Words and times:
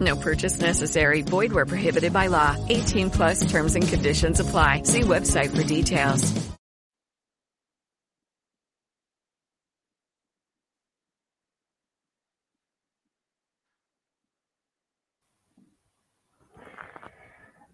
No 0.00 0.16
purchase 0.16 0.60
necessary. 0.60 1.22
Void 1.22 1.52
where 1.52 1.66
prohibited 1.66 2.12
by 2.12 2.26
law. 2.26 2.56
18 2.68 3.10
plus 3.10 3.48
terms 3.48 3.76
and 3.76 3.86
conditions 3.86 4.40
apply. 4.40 4.82
See 4.82 5.02
website 5.02 5.56
for 5.56 5.62
details. 5.62 6.56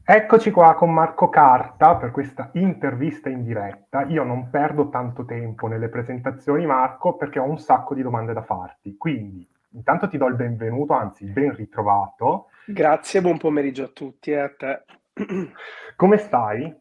Eccoci 0.05 0.51
qua 0.51 0.75
con 0.75 0.93
Marco 0.93 1.29
Carta 1.29 1.97
per 1.97 2.11
questa 2.11 2.51
intervista 2.55 3.29
in 3.29 3.45
diretta. 3.45 4.03
Io 4.03 4.25
non 4.25 4.51
perdo 4.51 4.89
tanto 4.89 5.25
tempo 5.25 5.69
nelle 5.69 5.89
presentazioni, 5.89 6.67
Marco, 6.67 7.15
perché 7.17 7.39
ho 7.39 7.45
un 7.45 7.57
sacco 7.57 7.95
di 7.95 8.03
domande 8.03 8.33
da 8.33 8.43
farti. 8.43 8.97
Quindi, 8.99 9.49
intanto 9.73 10.09
ti 10.09 10.19
do 10.19 10.27
il 10.27 10.35
benvenuto, 10.35 10.93
anzi, 10.93 11.25
ben 11.27 11.55
ritrovato. 11.55 12.49
Grazie, 12.65 13.21
buon 13.21 13.39
pomeriggio 13.39 13.85
a 13.85 13.89
tutti 13.89 14.31
e 14.33 14.39
a 14.39 14.53
te. 14.53 14.85
Come 15.97 16.17
stai? 16.19 16.75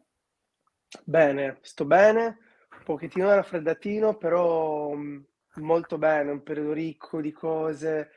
Bene, 1.04 1.58
sto 1.62 1.84
bene, 1.84 2.38
un 2.70 2.82
pochettino 2.84 3.26
da 3.26 3.36
raffreddatino, 3.36 4.16
però 4.16 4.92
mh, 4.94 5.24
molto 5.56 5.98
bene, 5.98 6.30
un 6.30 6.42
periodo 6.42 6.72
ricco 6.72 7.20
di 7.20 7.32
cose, 7.32 8.10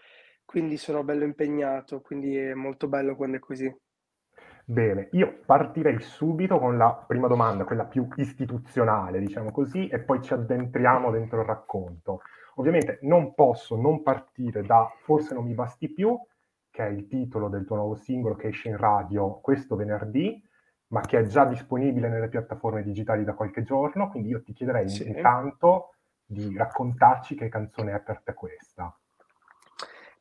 quindi 0.46 0.78
sono 0.78 1.04
bello 1.04 1.24
impegnato, 1.24 2.02
quindi 2.02 2.36
è 2.36 2.54
molto 2.54 2.88
bello 2.88 3.16
quando 3.16 3.38
è 3.38 3.40
così. 3.40 3.74
Bene, 4.68 5.10
io 5.12 5.42
partirei 5.46 6.00
subito 6.00 6.58
con 6.58 6.76
la 6.76 6.92
prima 7.08 7.28
domanda, 7.28 7.66
quella 7.66 7.86
più 7.86 8.08
istituzionale, 8.16 9.20
diciamo 9.20 9.52
così, 9.52 9.88
e 9.88 10.00
poi 10.00 10.24
ci 10.24 10.34
addentriamo 10.34 11.12
dentro 11.12 11.42
il 11.42 11.46
racconto. 11.46 12.22
Ovviamente 12.56 12.98
non 13.04 13.36
posso 13.36 13.76
non 13.76 14.02
partire 14.02 14.64
da 14.64 14.92
Forse 15.04 15.36
non 15.36 15.46
mi 15.46 15.54
basti 15.54 15.90
più, 15.90 16.20
che 16.72 16.84
è 16.84 16.90
il 16.90 17.08
titolo 17.08 17.48
del 17.48 17.64
tuo 17.66 17.76
nuovo 17.76 17.94
singolo 17.94 18.36
che 18.36 18.48
esce 18.48 18.70
in 18.70 18.78
radio 18.78 19.40
questo 19.40 19.76
venerdì, 19.76 20.44
ma 20.88 21.02
che 21.02 21.20
è 21.20 21.26
già 21.28 21.46
disponibile 21.46 22.10
nelle 22.10 22.28
piattaforme 22.28 22.82
digitali 22.82 23.24
da 23.24 23.34
qualche 23.34 23.62
giorno, 23.62 24.10
quindi 24.10 24.30
io 24.30 24.42
ti 24.42 24.52
chiederei 24.54 24.90
Sì. 24.90 25.08
intanto 25.08 25.94
di 26.26 26.58
raccontarci 26.58 27.36
che 27.36 27.50
canzone 27.50 27.94
è 27.94 28.00
per 28.00 28.22
te 28.24 28.34
questa. 28.34 28.98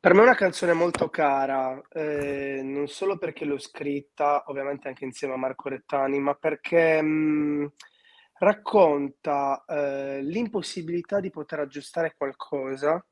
Per 0.05 0.13
me 0.13 0.21
è 0.21 0.25
una 0.25 0.35
canzone 0.35 0.75
molto 0.75 1.09
cara, 1.09 1.81
eh, 1.89 2.61
non 2.63 2.89
solo 2.89 3.17
perché 3.17 3.47
l'ho 3.47 3.57
scritta, 3.59 4.45
ovviamente 4.49 4.87
anche 4.87 5.07
insieme 5.07 5.33
a 5.33 5.39
Marco 5.39 5.71
Rettani, 5.71 6.21
ma 6.21 6.35
perché 6.35 7.01
mh, 7.01 7.73
racconta 8.41 9.65
eh, 9.67 10.21
l'impossibilità 10.21 11.21
di 11.21 11.31
poter 11.31 11.61
aggiustare 11.61 12.13
qualcosa, 12.19 13.03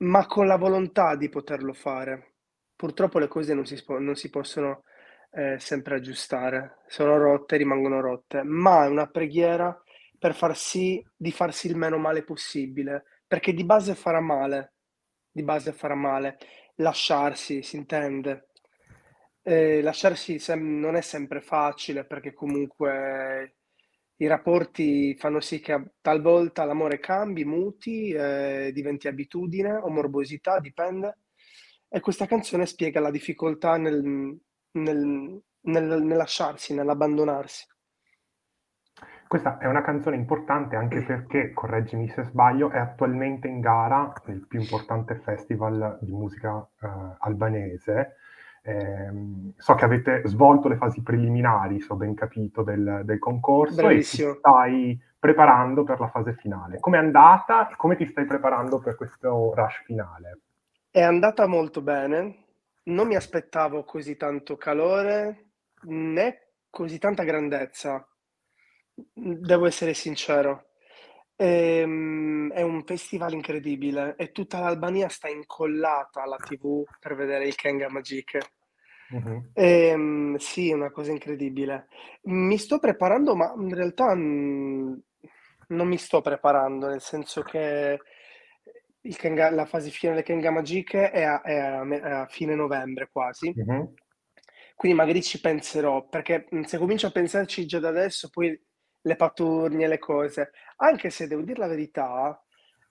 ma 0.00 0.26
con 0.26 0.46
la 0.46 0.56
volontà 0.56 1.16
di 1.16 1.30
poterlo 1.30 1.72
fare. 1.72 2.34
Purtroppo 2.76 3.18
le 3.18 3.28
cose 3.28 3.54
non 3.54 3.64
si, 3.64 3.82
non 3.98 4.14
si 4.14 4.28
possono 4.28 4.82
eh, 5.30 5.58
sempre 5.58 5.94
aggiustare, 5.94 6.80
sono 6.88 7.16
rotte, 7.16 7.56
rimangono 7.56 8.02
rotte, 8.02 8.42
ma 8.42 8.84
è 8.84 8.88
una 8.88 9.06
preghiera 9.06 9.74
per 10.18 10.34
far 10.34 10.54
sì 10.58 11.02
di 11.16 11.32
farsi 11.32 11.68
il 11.68 11.76
meno 11.76 11.96
male 11.96 12.22
possibile, 12.22 13.04
perché 13.26 13.54
di 13.54 13.64
base 13.64 13.94
farà 13.94 14.20
male 14.20 14.71
di 15.32 15.42
base 15.42 15.72
farà 15.72 15.94
male. 15.94 16.38
Lasciarsi, 16.76 17.62
si 17.62 17.76
intende. 17.76 18.48
Eh, 19.42 19.82
lasciarsi 19.82 20.38
sem- 20.38 20.78
non 20.78 20.94
è 20.96 21.00
sempre 21.00 21.40
facile 21.40 22.04
perché 22.04 22.32
comunque 22.32 23.56
i 24.16 24.26
rapporti 24.28 25.16
fanno 25.16 25.40
sì 25.40 25.58
che 25.60 25.72
a- 25.72 25.84
talvolta 26.00 26.64
l'amore 26.64 27.00
cambi, 27.00 27.44
muti, 27.44 28.10
eh, 28.12 28.70
diventi 28.72 29.08
abitudine 29.08 29.72
o 29.74 29.88
morbosità, 29.90 30.60
dipende. 30.60 31.18
E 31.88 32.00
questa 32.00 32.26
canzone 32.26 32.66
spiega 32.66 33.00
la 33.00 33.10
difficoltà 33.10 33.76
nel, 33.76 34.00
nel- 34.72 35.42
nel- 35.62 36.02
nel 36.02 36.16
lasciarsi, 36.16 36.72
nell'abbandonarsi. 36.74 37.66
Questa 39.32 39.56
è 39.56 39.66
una 39.66 39.80
canzone 39.80 40.16
importante 40.16 40.76
anche 40.76 41.00
perché, 41.00 41.54
correggimi 41.54 42.06
se 42.06 42.22
sbaglio, 42.24 42.68
è 42.68 42.76
attualmente 42.76 43.48
in 43.48 43.60
gara 43.60 44.12
nel 44.26 44.46
più 44.46 44.60
importante 44.60 45.14
festival 45.24 45.96
di 46.02 46.12
musica 46.12 46.68
eh, 46.82 46.88
albanese. 47.20 48.16
Ehm, 48.62 49.54
so 49.56 49.74
che 49.74 49.86
avete 49.86 50.20
svolto 50.26 50.68
le 50.68 50.76
fasi 50.76 51.02
preliminari, 51.02 51.80
se 51.80 51.94
ho 51.94 51.96
ben 51.96 52.12
capito, 52.12 52.62
del, 52.62 53.00
del 53.06 53.18
concorso 53.18 53.72
e 53.72 53.76
ti 53.76 53.82
Bravissimo. 53.82 54.34
stai 54.34 55.02
preparando 55.18 55.82
per 55.82 55.98
la 55.98 56.08
fase 56.08 56.34
finale. 56.34 56.78
Come 56.78 56.98
è 56.98 57.00
andata 57.00 57.70
e 57.70 57.76
come 57.76 57.96
ti 57.96 58.04
stai 58.04 58.26
preparando 58.26 58.80
per 58.80 58.96
questo 58.96 59.54
rush 59.54 59.82
finale? 59.86 60.40
È 60.90 61.00
andata 61.00 61.46
molto 61.46 61.80
bene, 61.80 62.48
non 62.82 63.06
mi 63.06 63.14
aspettavo 63.14 63.82
così 63.84 64.14
tanto 64.14 64.58
calore 64.58 65.52
né 65.84 66.48
così 66.68 66.98
tanta 66.98 67.22
grandezza, 67.22 68.06
devo 69.12 69.66
essere 69.66 69.94
sincero. 69.94 70.68
Ehm, 71.36 72.52
è 72.52 72.62
un 72.62 72.84
festival 72.84 73.32
incredibile 73.32 74.14
e 74.16 74.32
tutta 74.32 74.60
l'Albania 74.60 75.08
sta 75.08 75.28
incollata 75.28 76.22
alla 76.22 76.36
TV 76.36 76.84
per 76.98 77.14
vedere 77.14 77.46
il 77.46 77.54
Kenga 77.54 77.88
Magic. 77.90 78.38
Mhm. 79.10 79.50
Ehm, 79.54 80.36
sì, 80.36 80.70
è 80.70 80.74
una 80.74 80.90
cosa 80.90 81.10
incredibile. 81.10 81.88
Mi 82.22 82.58
sto 82.58 82.78
preparando, 82.78 83.34
ma 83.34 83.52
in 83.56 83.74
realtà 83.74 84.14
mm, 84.14 84.94
non 85.68 85.88
mi 85.88 85.98
sto 85.98 86.20
preparando, 86.20 86.88
nel 86.88 87.00
senso 87.00 87.42
che 87.42 87.98
il 89.04 89.16
Kenga- 89.16 89.50
la 89.50 89.66
fase 89.66 89.90
finale 89.90 90.18
del 90.18 90.26
Kenga 90.26 90.50
Magic 90.50 90.94
è 90.94 91.22
a, 91.22 91.40
è 91.42 91.56
a 91.56 91.84
me- 91.84 92.00
è 92.00 92.10
a 92.10 92.26
fine 92.26 92.54
novembre 92.54 93.08
quasi. 93.10 93.52
Quindi 94.76 94.96
magari 94.96 95.22
ci 95.22 95.40
penserò, 95.40 96.08
perché 96.08 96.46
mh, 96.48 96.62
se 96.62 96.78
comincio 96.78 97.06
a 97.06 97.10
pensarci 97.10 97.66
già 97.66 97.78
da 97.78 97.88
adesso, 97.88 98.28
poi 98.30 98.58
le 99.02 99.16
paturnie, 99.16 99.88
le 99.88 99.98
cose, 99.98 100.50
anche 100.76 101.10
se 101.10 101.26
devo 101.26 101.42
dire 101.42 101.58
la 101.58 101.66
verità, 101.68 102.40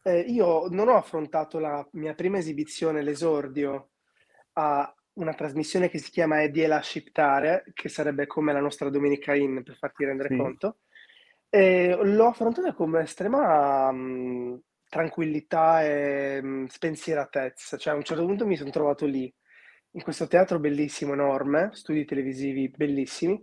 eh, 0.04 0.19
io 0.22 0.68
non 0.69 0.88
ho 0.90 0.96
affrontato 0.98 1.60
la 1.60 1.88
mia 1.94 2.13
prima 2.16 2.38
esibizione, 2.38 3.02
l'esordio, 3.02 3.92
a 4.54 4.94
una 5.13 5.34
trasmissione 5.34 5.90
che 5.90 6.00
si 6.00 6.10
chiama 6.12 6.42
Ediela 6.44 6.81
Shiptare, 6.81 7.63
che 7.74 7.90
sarebbe 7.90 8.28
come 8.28 8.54
la 8.54 8.60
nostra 8.62 8.90
Domenica 8.90 9.36
In, 9.36 9.63
per 9.63 9.75
farti 9.78 10.06
rendere 10.06 10.30
Sì. 10.30 10.36
conto, 10.36 10.80
E 11.50 11.98
l'ho 12.02 12.28
affrontata 12.28 12.74
con 12.74 12.96
estrema 12.98 13.92
mh, 13.92 14.62
tranquillità 14.88 15.84
e 15.84 16.42
mh, 16.42 16.66
spensieratezza, 16.68 17.78
cioè 17.78 17.94
a 17.94 17.98
un 17.98 18.04
certo 18.04 18.25
punto 18.25 18.46
mi 18.46 18.56
sono 18.56 18.69
trovato 18.69 19.06
lì, 19.06 19.34
in 19.94 20.02
questo 20.04 20.28
teatro 20.28 20.60
bellissimo, 20.60 21.14
enorme, 21.14 21.69
studi 21.74 22.06
televisivi 22.06 22.69
bellissimi, 22.69 23.38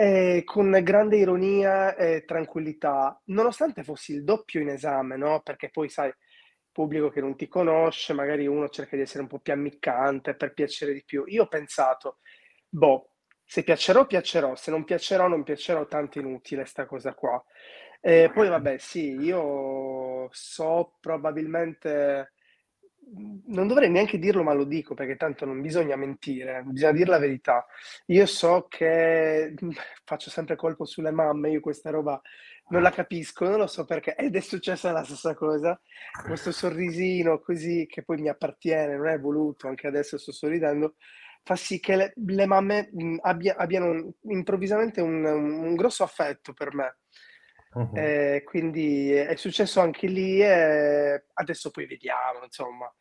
e 0.00 0.42
con 0.44 0.78
grande 0.82 1.16
ironia 1.18 1.94
e 1.94 2.24
tranquillità, 2.24 3.20
nonostante 3.26 3.82
fossi 3.84 4.14
il 4.14 4.24
doppio 4.24 4.60
in 4.60 4.70
esame, 4.70 5.16
no? 5.18 5.42
Perché 5.42 5.68
poi 5.68 5.90
sai, 5.90 6.10
pubblico 6.72 7.10
che 7.10 7.20
non 7.20 7.36
ti 7.36 7.48
conosce, 7.48 8.14
magari 8.14 8.46
uno 8.46 8.70
cerca 8.70 8.96
di 8.96 9.02
essere 9.02 9.20
un 9.22 9.28
po' 9.28 9.40
più 9.40 9.52
ammiccante 9.52 10.34
per 10.34 10.54
piacere 10.54 10.94
di 10.94 11.02
più. 11.04 11.24
Io 11.26 11.42
ho 11.42 11.48
pensato, 11.48 12.18
boh, 12.68 13.10
se 13.44 13.62
piacerò, 13.62 14.06
piacerò, 14.06 14.54
se 14.54 14.70
non 14.70 14.84
piacerò, 14.84 15.28
non 15.28 15.42
piacerò, 15.42 15.86
tanto 15.86 16.18
inutile 16.18 16.64
sta 16.64 16.86
cosa 16.86 17.12
qua. 17.12 17.42
E 18.00 18.30
poi 18.32 18.48
vabbè, 18.48 18.78
sì, 18.78 19.16
io 19.16 20.28
so 20.30 20.96
probabilmente, 21.00 22.32
non 23.46 23.66
dovrei 23.66 23.90
neanche 23.90 24.18
dirlo, 24.18 24.42
ma 24.42 24.52
lo 24.52 24.64
dico 24.64 24.94
perché 24.94 25.16
tanto 25.16 25.44
non 25.44 25.60
bisogna 25.60 25.96
mentire, 25.96 26.62
bisogna 26.64 26.92
dire 26.92 27.10
la 27.10 27.18
verità. 27.18 27.66
Io 28.06 28.26
so 28.26 28.66
che 28.68 29.54
faccio 30.04 30.30
sempre 30.30 30.56
colpo 30.56 30.84
sulle 30.84 31.10
mamme, 31.10 31.50
io 31.50 31.60
questa 31.60 31.90
roba 31.90 32.20
non 32.70 32.82
la 32.82 32.90
capisco, 32.90 33.48
non 33.48 33.58
lo 33.58 33.66
so 33.66 33.84
perché, 33.84 34.14
ed 34.14 34.36
è 34.36 34.40
successa 34.40 34.92
la 34.92 35.04
stessa 35.04 35.34
cosa. 35.34 35.80
Questo 36.24 36.52
sorrisino 36.52 37.40
così 37.40 37.86
che 37.88 38.02
poi 38.02 38.20
mi 38.20 38.28
appartiene, 38.28 38.96
non 38.96 39.08
è 39.08 39.18
voluto, 39.18 39.66
anche 39.68 39.86
adesso 39.86 40.18
sto 40.18 40.32
sorridendo, 40.32 40.94
fa 41.42 41.56
sì 41.56 41.80
che 41.80 41.96
le, 41.96 42.12
le 42.14 42.46
mamme 42.46 42.90
mh, 42.92 43.16
abbia, 43.22 43.56
abbiano 43.56 44.14
improvvisamente 44.22 45.00
un, 45.00 45.24
un, 45.24 45.74
grosso 45.74 46.04
affetto 46.04 46.52
per 46.52 46.74
me. 46.74 46.98
Uh-huh. 47.72 47.90
Eh, 47.94 48.42
quindi 48.44 49.12
è 49.12 49.34
successo 49.36 49.80
anche 49.80 50.06
lì 50.06 50.42
e 50.42 51.26
adesso 51.34 51.70
poi 51.70 51.86
vediamo, 51.86 52.44
insomma. 52.44 52.92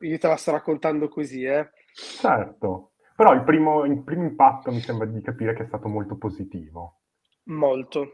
Io 0.00 0.18
te 0.18 0.28
la 0.28 0.36
sto 0.36 0.52
raccontando 0.52 1.08
così, 1.08 1.44
eh. 1.44 1.70
Certo, 1.92 2.92
però 3.16 3.32
il 3.32 3.42
primo, 3.42 3.84
il 3.84 4.02
primo 4.02 4.22
impatto 4.22 4.70
mi 4.70 4.80
sembra 4.80 5.06
di 5.06 5.20
capire 5.20 5.54
che 5.54 5.64
è 5.64 5.66
stato 5.66 5.88
molto 5.88 6.16
positivo. 6.16 7.00
Molto, 7.46 8.12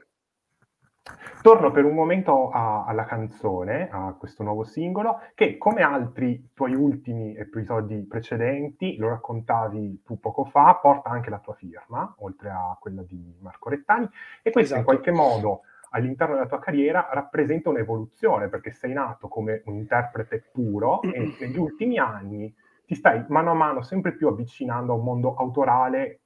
Torno 1.42 1.70
per 1.70 1.84
un 1.84 1.94
momento 1.94 2.50
a, 2.50 2.84
alla 2.84 3.04
canzone, 3.04 3.88
a 3.90 4.14
questo 4.18 4.42
nuovo 4.42 4.64
singolo, 4.64 5.20
che 5.34 5.56
come 5.56 5.82
altri 5.82 6.50
tuoi 6.52 6.74
ultimi 6.74 7.34
episodi 7.34 8.06
precedenti, 8.06 8.96
lo 8.96 9.08
raccontavi 9.08 10.02
tu 10.04 10.20
poco 10.20 10.44
fa, 10.44 10.78
porta 10.80 11.08
anche 11.08 11.30
la 11.30 11.38
tua 11.38 11.54
firma, 11.54 12.14
oltre 12.18 12.50
a 12.50 12.76
quella 12.78 13.02
di 13.02 13.34
Marco 13.40 13.70
Rettani, 13.70 14.08
e 14.42 14.50
questo 14.50 14.74
esatto. 14.74 14.78
in 14.78 14.84
qualche 14.84 15.10
modo 15.10 15.62
all'interno 15.90 16.34
della 16.34 16.46
tua 16.46 16.58
carriera 16.58 17.08
rappresenta 17.12 17.68
un'evoluzione, 17.68 18.48
perché 18.48 18.72
sei 18.72 18.92
nato 18.92 19.28
come 19.28 19.62
un 19.66 19.76
interprete 19.76 20.50
puro 20.52 21.02
e 21.02 21.36
negli 21.38 21.58
ultimi 21.58 21.98
anni 21.98 22.52
ti 22.84 22.94
stai 22.94 23.24
mano 23.28 23.52
a 23.52 23.54
mano 23.54 23.82
sempre 23.82 24.14
più 24.14 24.28
avvicinando 24.28 24.92
a 24.92 24.96
un 24.96 25.04
mondo 25.04 25.34
autorale 25.34 26.20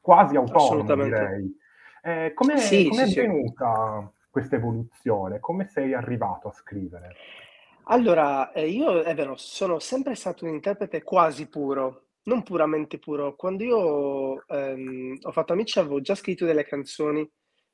quasi 0.00 0.36
autonomo, 0.36 1.02
direi 1.02 1.56
eh, 2.02 2.32
come 2.34 2.58
sì, 2.58 2.88
sì, 2.90 2.98
è 2.98 3.02
avvenuta 3.02 4.10
sì. 4.10 4.26
questa 4.30 4.56
evoluzione? 4.56 5.40
Come 5.40 5.66
sei 5.66 5.94
arrivato 5.94 6.48
a 6.48 6.52
scrivere? 6.52 7.14
Allora, 7.84 8.52
eh, 8.52 8.68
io 8.68 9.02
è 9.02 9.14
vero, 9.14 9.34
sono 9.36 9.78
sempre 9.78 10.14
stato 10.14 10.44
un 10.44 10.52
interprete 10.52 11.02
quasi 11.02 11.48
puro, 11.48 12.04
non 12.24 12.42
puramente 12.42 12.98
puro. 12.98 13.34
Quando 13.34 13.64
io 13.64 14.46
ehm, 14.46 15.18
ho 15.22 15.32
fatto 15.32 15.52
amici 15.52 15.78
avevo 15.78 16.00
già 16.00 16.14
scritto 16.14 16.44
delle 16.44 16.64
canzoni, 16.64 17.28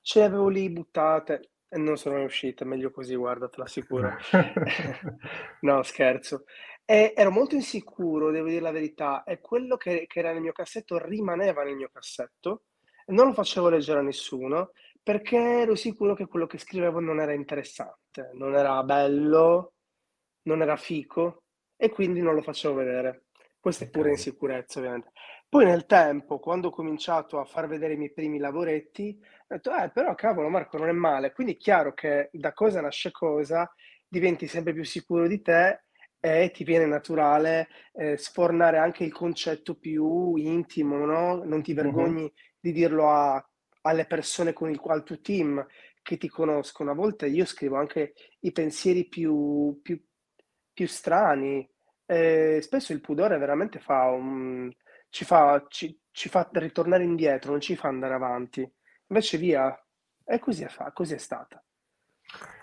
ce 0.05 0.19
le 0.19 0.25
avevo 0.27 0.49
lì 0.49 0.69
buttate 0.69 1.53
e 1.67 1.79
non 1.79 1.97
sono 1.97 2.23
uscite, 2.23 2.65
meglio 2.65 2.91
così, 2.91 3.15
guarda, 3.15 3.49
te 3.49 3.59
l'assicuro. 3.59 4.15
no, 5.63 5.83
scherzo. 5.83 6.45
E 6.85 7.15
ero 7.17 7.31
molto 7.31 7.55
insicuro, 7.55 8.31
devo 8.31 8.49
dire 8.49 8.61
la 8.61 8.71
verità, 8.71 9.25
e 9.25 9.41
quello 9.41 9.77
che, 9.77 10.05
che 10.07 10.19
era 10.19 10.33
nel 10.33 10.43
mio 10.43 10.53
cassetto 10.53 10.99
rimaneva 10.99 11.65
nel 11.65 11.77
mio 11.77 11.89
cassetto 11.91 12.65
non 13.07 13.27
lo 13.27 13.33
facevo 13.33 13.69
leggere 13.69 13.99
a 13.99 14.03
nessuno 14.03 14.73
perché 15.03 15.37
ero 15.37 15.75
sicuro 15.75 16.15
che 16.15 16.27
quello 16.27 16.47
che 16.47 16.57
scrivevo 16.57 16.99
non 17.01 17.21
era 17.21 17.35
interessante, 17.35 18.31
non 18.35 18.55
era 18.55 18.83
bello, 18.83 19.75
non 20.45 20.63
era 20.63 20.77
fico 20.77 21.43
e 21.77 21.91
quindi 21.91 22.23
non 22.23 22.35
lo 22.35 22.41
facevo 22.41 22.75
vedere. 22.75 23.25
Questa 23.61 23.85
è 23.85 23.91
pure 23.91 24.11
insicurezza, 24.11 24.79
ovviamente. 24.79 25.11
Poi 25.55 25.67
nel 25.67 25.87
tempo, 25.87 26.41
quando 26.41 26.67
ho 26.67 26.71
cominciato 26.73 27.39
a 27.39 27.45
far 27.45 27.69
vedere 27.69 27.93
i 27.93 27.97
miei 27.97 28.13
primi 28.13 28.39
lavoretti, 28.39 29.17
ho 29.21 29.55
detto, 29.55 29.73
eh, 29.73 29.89
però 29.89 30.13
cavolo 30.17 30.49
Marco, 30.49 30.79
non 30.79 30.89
è 30.89 30.93
male. 30.93 31.31
Quindi 31.31 31.53
è 31.53 31.57
chiaro 31.57 31.95
che 31.95 32.29
da 32.33 32.53
cosa 32.53 32.81
nasce 32.81 33.13
cosa, 33.13 33.73
diventi 34.09 34.49
sempre 34.49 34.73
più 34.73 34.83
sicuro 34.83 35.29
di 35.29 35.41
te 35.43 35.85
e 36.19 36.51
ti 36.53 36.65
viene 36.65 36.87
naturale 36.87 37.69
eh, 37.93 38.17
sfornare 38.17 38.79
anche 38.79 39.05
il 39.05 39.13
concetto 39.13 39.77
più 39.77 40.35
intimo, 40.35 40.97
no? 41.07 41.45
Non 41.45 41.63
ti 41.63 41.73
vergogni 41.73 42.23
uh-huh 42.23 42.33
di 42.59 42.73
dirlo 42.73 43.11
a, 43.11 43.49
alle 43.83 44.07
persone 44.07 44.53
con 44.53 44.71
il 44.71 44.81
quale 44.81 45.05
tuo 45.05 45.21
team 45.21 45.65
che 46.03 46.17
ti 46.17 46.29
conoscono. 46.29 46.91
A 46.91 46.95
volte 46.95 47.29
io 47.29 47.45
scrivo 47.45 47.77
anche 47.77 48.15
i 48.41 48.51
pensieri 48.51 49.07
più, 49.07 49.79
più, 49.85 50.03
più 50.73 50.89
strani. 50.89 51.71
Eh, 52.07 52.59
spesso 52.61 52.93
il 52.93 53.01
pudore 53.01 53.39
veramente 53.39 53.79
fa 53.79 54.11
un, 54.11 54.69
ci, 55.15 55.25
fa, 55.25 55.65
ci, 55.69 55.97
ci 56.11 56.29
fa 56.29 56.49
ritornare 56.55 57.05
indietro, 57.05 57.53
non 57.53 57.61
ci 57.61 57.77
fa 57.77 57.87
andare 57.87 58.15
avanti. 58.15 58.69
Invece 59.07 59.39
via, 59.39 59.73
e 60.25 60.41
così 60.41 60.65
è, 60.65 60.67
fa, 60.67 60.91
così 60.91 61.15
è 61.15 61.19
stata. 61.19 61.65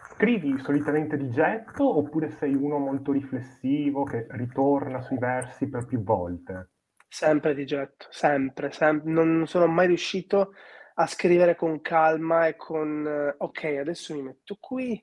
Scrivi 0.10 0.60
solitamente 0.60 1.16
di 1.16 1.30
getto 1.30 1.98
oppure 1.98 2.30
sei 2.32 2.54
uno 2.54 2.78
molto 2.78 3.14
riflessivo 3.14 4.04
che 4.04 4.28
ritorna 4.32 5.02
sui 5.02 5.18
versi 5.18 5.70
per 5.70 5.86
più 5.86 6.04
volte? 6.04 6.72
Sempre 7.08 7.54
di 7.56 7.66
getto, 7.66 8.08
sempre, 8.10 8.70
sempre. 8.72 9.10
Non 9.10 9.48
sono 9.48 9.68
mai 9.68 9.88
riuscito 9.88 10.52
a 10.96 11.08
scrivere 11.08 11.56
con 11.56 11.80
calma 11.80 12.48
e 12.48 12.58
con 12.58 13.08
eh, 13.08 13.34
ok, 13.38 13.64
adesso 13.80 14.14
mi 14.14 14.24
metto 14.24 14.58
qui, 14.60 15.02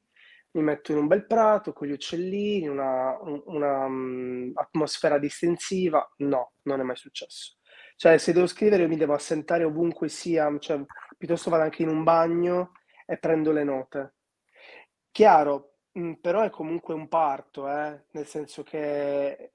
mi 0.52 0.62
metto 0.62 0.92
in 0.92 0.98
un 0.98 1.06
bel 1.06 1.26
prato 1.26 1.72
con 1.72 1.86
gli 1.86 1.92
uccellini, 1.92 2.68
una, 2.68 3.18
una 3.46 3.84
um, 3.84 4.50
atmosfera 4.54 5.18
distensiva. 5.18 6.08
No, 6.18 6.52
non 6.62 6.80
è 6.80 6.82
mai 6.82 6.96
successo. 6.96 7.56
Cioè, 7.96 8.16
se 8.18 8.32
devo 8.32 8.46
scrivere, 8.46 8.82
io 8.82 8.88
mi 8.88 8.96
devo 8.96 9.14
assentare 9.14 9.64
ovunque 9.64 10.08
sia, 10.08 10.56
cioè, 10.58 10.80
piuttosto 11.16 11.50
vado 11.50 11.64
anche 11.64 11.82
in 11.82 11.88
un 11.88 12.04
bagno 12.04 12.72
e 13.06 13.18
prendo 13.18 13.52
le 13.52 13.64
note. 13.64 14.14
Chiaro, 15.10 15.78
mm, 15.98 16.14
però 16.14 16.42
è 16.42 16.50
comunque 16.50 16.94
un 16.94 17.08
parto, 17.08 17.68
eh? 17.68 18.04
nel 18.12 18.26
senso 18.26 18.62
che 18.62 19.52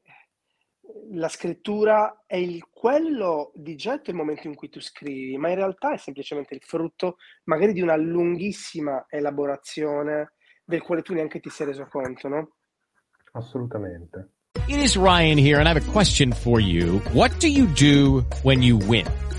la 1.11 1.29
scrittura 1.29 2.23
è 2.25 2.35
il, 2.35 2.67
quello 2.69 3.51
di 3.55 3.75
getto 3.75 4.09
il 4.09 4.17
momento 4.17 4.47
in 4.47 4.55
cui 4.55 4.69
tu 4.69 4.81
scrivi, 4.81 5.37
ma 5.37 5.49
in 5.49 5.55
realtà 5.55 5.93
è 5.93 5.97
semplicemente 5.97 6.53
il 6.53 6.61
frutto 6.61 7.17
magari 7.45 7.73
di 7.73 7.81
una 7.81 7.95
lunghissima 7.95 9.05
elaborazione 9.09 10.33
del 10.65 10.81
quale 10.81 11.01
tu 11.01 11.13
neanche 11.13 11.39
ti 11.39 11.49
sei 11.49 11.67
reso 11.67 11.87
conto, 11.89 12.27
no? 12.27 12.49
Assolutamente. 13.33 14.29
It 14.67 14.77
is 14.77 14.95
Ryan 14.95 15.37
here 15.37 15.59
and 15.59 15.67
I 15.67 15.73
have 15.73 15.77
a 15.77 15.91
question 15.91 16.31
for 16.31 16.59
you. 16.59 16.99
What 17.11 17.37
do 17.39 17.47
you 17.47 17.65
do 17.67 18.23
when 18.43 18.61
you 18.61 18.77
win? 18.77 19.05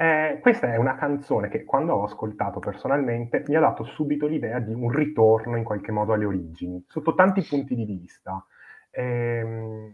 Eh, 0.00 0.38
questa 0.40 0.72
è 0.72 0.78
una 0.78 0.94
canzone 0.94 1.50
che 1.50 1.62
quando 1.64 1.92
ho 1.92 2.04
ascoltato 2.04 2.58
personalmente 2.58 3.44
mi 3.48 3.54
ha 3.54 3.60
dato 3.60 3.84
subito 3.84 4.26
l'idea 4.26 4.58
di 4.58 4.72
un 4.72 4.88
ritorno 4.88 5.58
in 5.58 5.62
qualche 5.62 5.92
modo 5.92 6.14
alle 6.14 6.24
origini, 6.24 6.82
sotto 6.88 7.14
tanti 7.14 7.42
punti 7.42 7.74
di 7.74 7.84
vista. 7.84 8.42
Eh, 8.90 9.92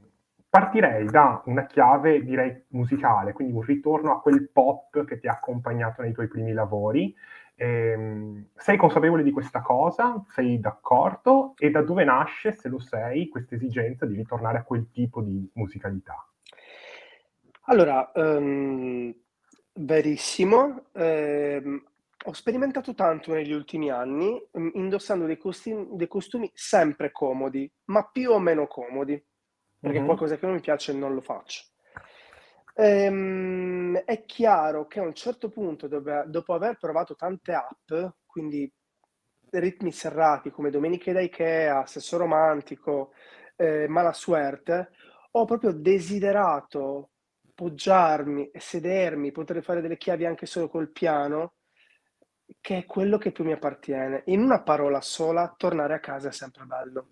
partirei 0.49 1.07
da 1.07 1.43
una 1.47 1.67
chiave, 1.67 2.23
direi, 2.23 2.67
musicale, 2.69 3.33
quindi 3.33 3.55
un 3.55 3.63
ritorno 3.63 4.13
a 4.13 4.21
quel 4.21 4.49
pop 4.49 5.05
che 5.05 5.19
ti 5.19 5.27
ha 5.27 5.33
accompagnato 5.33 6.03
nei 6.03 6.13
tuoi 6.13 6.29
primi 6.29 6.53
lavori. 6.53 7.13
Eh, 7.57 8.47
sei 8.55 8.77
consapevole 8.77 9.25
di 9.25 9.33
questa 9.33 9.61
cosa? 9.61 10.23
Sei 10.29 10.61
d'accordo? 10.61 11.55
E 11.59 11.71
da 11.71 11.83
dove 11.83 12.05
nasce, 12.05 12.53
se 12.53 12.69
lo 12.69 12.79
sei, 12.79 13.27
questa 13.27 13.57
esigenza 13.57 14.07
di 14.07 14.15
ritornare 14.15 14.59
a 14.59 14.63
quel 14.63 14.89
tipo 14.93 15.21
di 15.21 15.51
musicalità? 15.55 16.25
Allora, 17.65 18.13
um 18.15 19.13
Verissimo. 19.79 20.87
Ehm, 20.93 21.85
ho 22.25 22.33
sperimentato 22.33 22.95
tanto 22.95 23.33
negli 23.35 23.53
ultimi 23.53 23.91
anni, 23.91 24.43
mm, 24.59 24.71
indossando 24.75 25.27
dei 25.27 25.37
costumi, 25.37 25.89
dei 25.93 26.09
costumi 26.09 26.51
sempre 26.55 27.13
comodi, 27.13 27.71
ma 27.87 28.09
più 28.11 28.31
o 28.33 28.39
meno 28.39 28.67
comodi, 28.67 29.23
perché 29.79 29.99
Mhm. 29.99 30.07
qualcosa 30.07 30.37
che 30.39 30.47
non 30.47 30.55
mi 30.55 30.61
piace 30.63 30.93
non 30.95 31.15
lo 31.15 31.21
faccio. 31.21 31.65
Ehm, 32.75 33.99
è 33.99 34.25
chiaro 34.25 34.87
che 34.87 35.01
a 35.01 35.03
un 35.03 35.15
certo 35.15 35.51
punto, 35.51 35.89
dove- 35.89 36.25
dopo 36.27 36.55
aver 36.55 36.79
provato 36.79 37.15
tante 37.15 37.53
app, 37.53 37.93
quindi 38.27 38.71
ritmi 39.51 39.93
serrati 39.93 40.51
come 40.51 40.71
Domeniche 40.71 41.13
da 41.13 41.21
Ikea, 41.21 41.87
Sesso 41.87 42.17
Romantico, 42.17 43.13
eh, 43.57 43.87
Mala 43.89 44.13
Suerte, 44.13 44.91
ho 45.33 45.45
proprio 45.45 45.73
desiderato 45.73 47.11
poggiarmi 47.57 48.51
e 48.51 48.61
sedermi, 48.61 49.33
poter 49.33 49.63
fare 49.63 49.81
delle 49.81 49.97
chiavi 49.97 50.27
anche 50.27 50.45
solo 50.45 50.69
col 50.69 50.93
piano, 50.93 51.55
che 52.61 52.79
è 52.79 52.85
quello 52.85 53.17
che 53.17 53.33
più 53.33 53.45
mi 53.45 53.53
appartiene. 53.53 54.23
In 54.27 54.41
una 54.41 54.63
parola 54.63 55.01
sola, 55.01 55.53
tornare 55.57 55.95
a 55.95 56.01
casa 56.01 56.29
è 56.29 56.33
sempre 56.33 56.65
bello. 56.65 57.09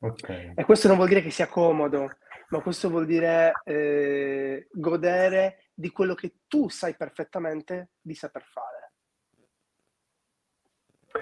Ok. 0.00 0.52
E 0.56 0.64
questo 0.64 0.88
non 0.88 0.96
vuol 0.96 1.08
dire 1.08 1.20
che 1.20 1.30
sia 1.30 1.46
comodo, 1.46 2.08
ma 2.48 2.60
questo 2.60 2.88
vuol 2.88 3.04
dire 3.06 3.52
eh, 3.64 4.68
godere 4.72 5.66
di 5.74 5.90
quello 5.90 6.14
che 6.14 6.38
tu 6.48 6.68
sai 6.68 6.96
perfettamente 6.96 7.90
di 8.00 8.14
saper 8.14 8.42
fare. 8.42 8.92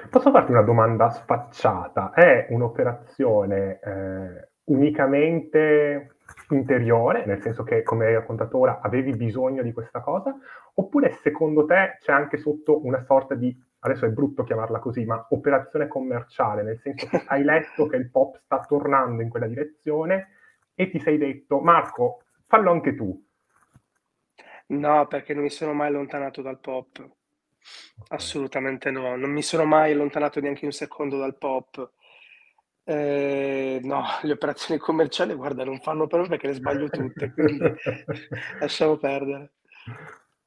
Posso 0.08 0.30
farti 0.30 0.52
una 0.52 0.62
domanda 0.62 1.10
sfacciata? 1.10 2.12
È 2.12 2.46
un'operazione 2.50 3.80
eh, 3.80 4.50
unicamente 4.64 6.16
interiore, 6.50 7.24
nel 7.26 7.40
senso 7.40 7.62
che, 7.62 7.82
come 7.82 8.06
hai 8.06 8.14
raccontato 8.14 8.58
ora, 8.58 8.80
avevi 8.80 9.14
bisogno 9.14 9.62
di 9.62 9.72
questa 9.72 10.00
cosa? 10.00 10.36
Oppure 10.74 11.12
secondo 11.22 11.64
te 11.64 11.96
c'è 12.00 12.12
anche 12.12 12.38
sotto 12.38 12.84
una 12.84 13.02
sorta 13.04 13.34
di, 13.34 13.56
adesso 13.80 14.06
è 14.06 14.10
brutto 14.10 14.44
chiamarla 14.44 14.78
così, 14.78 15.04
ma 15.04 15.26
operazione 15.30 15.88
commerciale, 15.88 16.62
nel 16.62 16.78
senso 16.78 17.06
che 17.06 17.22
hai 17.26 17.42
letto 17.42 17.86
che 17.86 17.96
il 17.96 18.10
pop 18.10 18.40
sta 18.44 18.60
tornando 18.60 19.22
in 19.22 19.28
quella 19.28 19.46
direzione 19.46 20.28
e 20.74 20.90
ti 20.90 20.98
sei 21.00 21.18
detto, 21.18 21.60
Marco, 21.60 22.22
fallo 22.46 22.70
anche 22.70 22.94
tu. 22.94 23.26
No, 24.68 25.06
perché 25.06 25.34
non 25.34 25.42
mi 25.42 25.50
sono 25.50 25.72
mai 25.72 25.88
allontanato 25.88 26.42
dal 26.42 26.60
pop. 26.60 27.08
Assolutamente 28.08 28.90
no, 28.90 29.16
non 29.16 29.30
mi 29.30 29.42
sono 29.42 29.64
mai 29.64 29.92
allontanato 29.92 30.40
neanche 30.40 30.64
un 30.64 30.72
secondo 30.72 31.18
dal 31.18 31.36
pop. 31.36 31.92
Eh, 32.90 33.78
no, 33.84 34.02
le 34.22 34.32
operazioni 34.32 34.80
commerciali, 34.80 35.32
guarda, 35.34 35.64
non 35.64 35.78
fanno 35.78 36.08
per 36.08 36.20
me 36.20 36.28
perché 36.28 36.48
le 36.48 36.54
sbaglio 36.54 36.88
tutte, 36.88 37.32
quindi 37.32 37.60
lasciamo 38.58 38.96
perdere. 38.96 39.52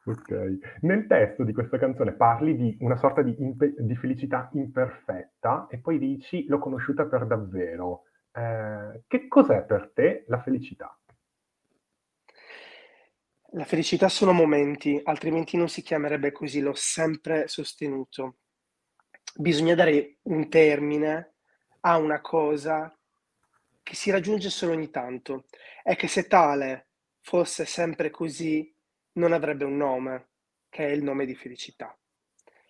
Ok. 0.06 0.58
Nel 0.82 1.08
testo 1.08 1.46
di 1.46 1.54
questa 1.54 1.78
canzone 1.78 2.12
parli 2.12 2.58
di 2.58 2.76
una 2.82 2.98
sorta 2.98 3.22
di, 3.22 3.34
impe- 3.40 3.76
di 3.78 3.96
felicità 3.96 4.50
imperfetta 4.52 5.68
e 5.70 5.78
poi 5.78 5.98
dici 5.98 6.46
l'ho 6.48 6.60
conosciuta 6.60 7.06
per 7.06 7.26
davvero. 7.26 8.04
Eh, 8.34 9.04
che 9.08 9.28
cos'è 9.30 9.64
per 9.64 9.92
te 9.94 10.26
la 10.28 10.42
felicità? 10.42 10.98
La 13.52 13.64
felicità 13.64 14.10
sono 14.10 14.34
momenti, 14.34 15.00
altrimenti 15.02 15.56
non 15.56 15.70
si 15.70 15.82
chiamerebbe 15.82 16.34
così, 16.34 16.60
l'ho 16.60 16.74
sempre 16.74 17.48
sostenuto. 17.48 18.40
Bisogna 19.36 19.76
dare 19.76 20.18
un 20.24 20.50
termine 20.50 21.33
a 21.86 21.98
una 21.98 22.22
cosa 22.22 22.96
che 23.82 23.96
si 23.96 24.12
raggiunge 24.12 24.50
solo 24.50 24.74
ogni 24.74 24.90
tanto. 24.90 25.46
È 25.82 25.96
che 25.96 26.08
se 26.08 26.28
tale 26.28 26.88
fosse 27.22 27.66
sempre 27.66 28.10
così, 28.10 28.74
non 29.14 29.34
avrebbe 29.34 29.64
un 29.66 29.78
nome, 29.78 30.30
che 30.70 30.88
è 30.88 30.92
il 30.92 31.04
nome 31.04 31.26
di 31.26 31.36
felicità. 31.36 31.98